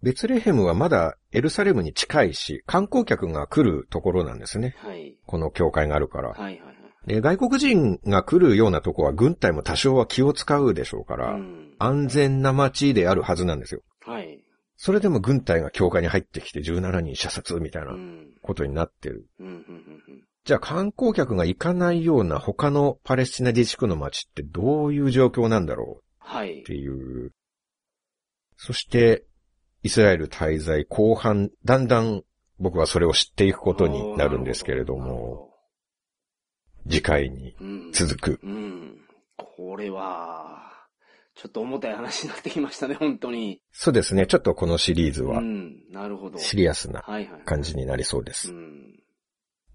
[0.02, 4.74] ベツレヘムはまだエルサレムに近いし、観光客が来るところなんですね。
[4.78, 5.16] はい。
[5.26, 6.30] この教会があるから。
[6.30, 6.76] はいはいはい。
[7.06, 13.82] で、外国人が来るようなとこは軍隊も多少は気を使うでしょうから、うん安全な街であるはずなんですよ。
[14.04, 14.42] はい。
[14.76, 18.28] それでも軍隊が教会に入ってきて17人射殺みたいなうん。
[18.42, 19.26] ことになってる。
[19.40, 19.46] うん。
[19.46, 19.54] うん。
[19.54, 20.24] うん。
[20.46, 26.04] じゃあ観光客が行かないような他のパレスチナ自治区の街ってどういう状況なんだろう？
[26.18, 26.62] はいっ。
[26.62, 27.32] ていう。
[28.56, 29.24] そして、
[29.82, 32.22] イスラエル滞在後半、だんだん
[32.60, 35.50] 僕はそれを知っていくことになるんですけれども、
[36.88, 37.92] 次回にうん。
[37.92, 38.40] 続く。
[38.44, 39.00] うん。
[39.36, 40.72] これは、
[41.34, 43.60] ちょっと重たい話になってきましたね、本当に。
[43.72, 44.28] そうですね。
[44.28, 45.90] ちょっとこのシリーズはうん。
[45.90, 46.38] なるほど。
[46.38, 47.42] シリアスなはいはい。
[47.44, 48.52] 感じになりそうでうす。
[48.52, 49.02] ん。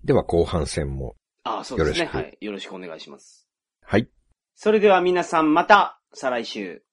[0.03, 1.15] では後半戦も。
[1.43, 1.99] あそうですね。
[1.99, 2.37] よろしくはい。
[2.41, 3.47] よろしくお願いします。
[3.83, 4.07] はい。
[4.55, 6.83] それでは皆さんまた、再来週。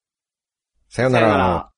[0.88, 1.70] さようなら。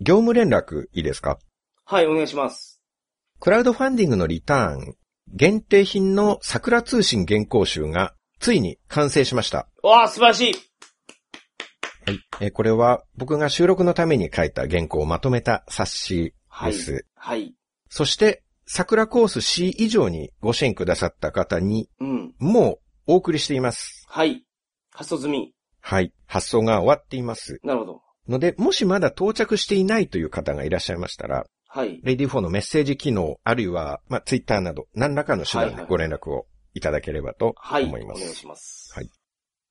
[0.00, 1.38] 業務連絡いいですか？
[1.84, 2.80] はい、お願いします。
[3.40, 4.94] クラウドファンディングのリターン、
[5.28, 9.68] 限定品の桜通信原稿集がついに完成しました。
[9.82, 10.54] わあ、素晴らしい
[12.04, 12.20] はい。
[12.40, 17.06] えーこれは僕が収録のために書いた原稿をまとめた冊子はいです。。
[17.14, 17.54] はい。
[17.88, 22.34] そして、桜コース C 以上にご支援くださった方に、うん。
[22.38, 24.04] もうお送りしています。
[24.08, 24.44] はい。
[24.92, 25.52] 発送済み。
[25.80, 26.12] はい。
[26.26, 27.60] 発送が終わっています。
[27.62, 28.02] なるほど。
[28.28, 32.00] ので、もしまだ到着していないという方がいらっしゃいましたら、はい。
[32.02, 37.84] レディフォーのメッセージ機能、あるいは、まあ、ツイッターなど、何らかの手段ではいはいご連絡をいただければとはい。
[37.84, 38.22] 思います。
[38.22, 38.92] お願いします。
[38.94, 39.10] はい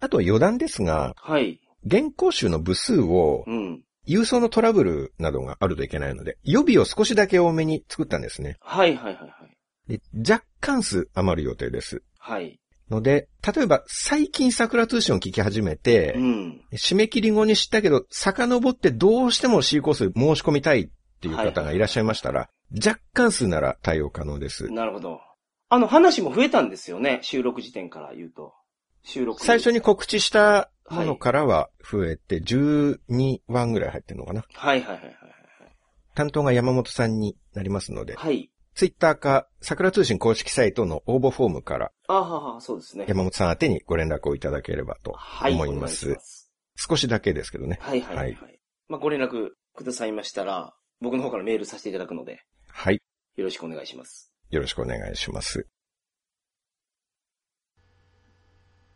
[0.01, 1.61] あとは余談ですが、はい。
[1.89, 3.81] 原稿集の部数をうん。
[4.07, 8.57] 郵送のトラブルなどがあるといけないので、予備を少しだけ多めに作ったんですね。
[8.61, 9.97] はいはいはいはい。
[9.97, 12.01] で若干数余る予定です。
[12.19, 12.59] はい。
[12.89, 16.61] ので、例えば最近桜通信を聞き始めて、うん。
[16.73, 20.87] 締め切り後に知ったけど、遡ってどうしても C コース申し込みたいっ
[21.21, 24.71] ていう方がいらっしゃいましたら、若干数なら対応可能です。
[24.71, 25.19] なるほど。
[25.69, 27.19] あの、話も増えたんですよね。
[27.23, 28.53] 収録時点から言うと。
[29.05, 29.41] 収録。
[29.41, 34.43] 最初に告知したものからは増えて、12話ぐらい入ってるのかな。
[34.53, 35.15] はいはいはいはい
[36.15, 38.25] 担当が山本さんになりますので、はい。
[38.25, 38.51] はい。
[38.73, 43.05] ツイッターか桜通信公式サイトの応募フォームからあはは、そうですね。
[43.07, 45.53] 山本さん宛てにご連絡をいただければとはい。
[45.53, 46.05] 思います。
[46.05, 47.79] お願いします少しだけですけどね。
[47.81, 48.33] はいはいはい。
[48.33, 53.01] ははいまあ、ご連絡くださいましたら、僕の方からメールさせていただくので、はい。
[53.35, 54.31] よろしくお願いします。
[54.49, 55.67] よろしくお願いします。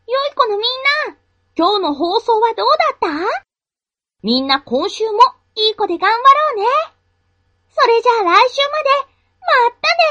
[0.10, 0.66] 良い子のみん
[1.12, 1.18] な、
[1.56, 3.08] 今日の放送はどうだった？
[4.24, 5.20] みんな今週も
[5.56, 6.66] いい子で頑張ろうね。
[7.70, 8.90] それじゃあ来週まで、
[9.40, 10.04] またね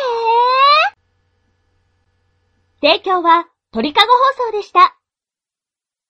[2.82, 4.97] ー提供は鳥かご放送でした。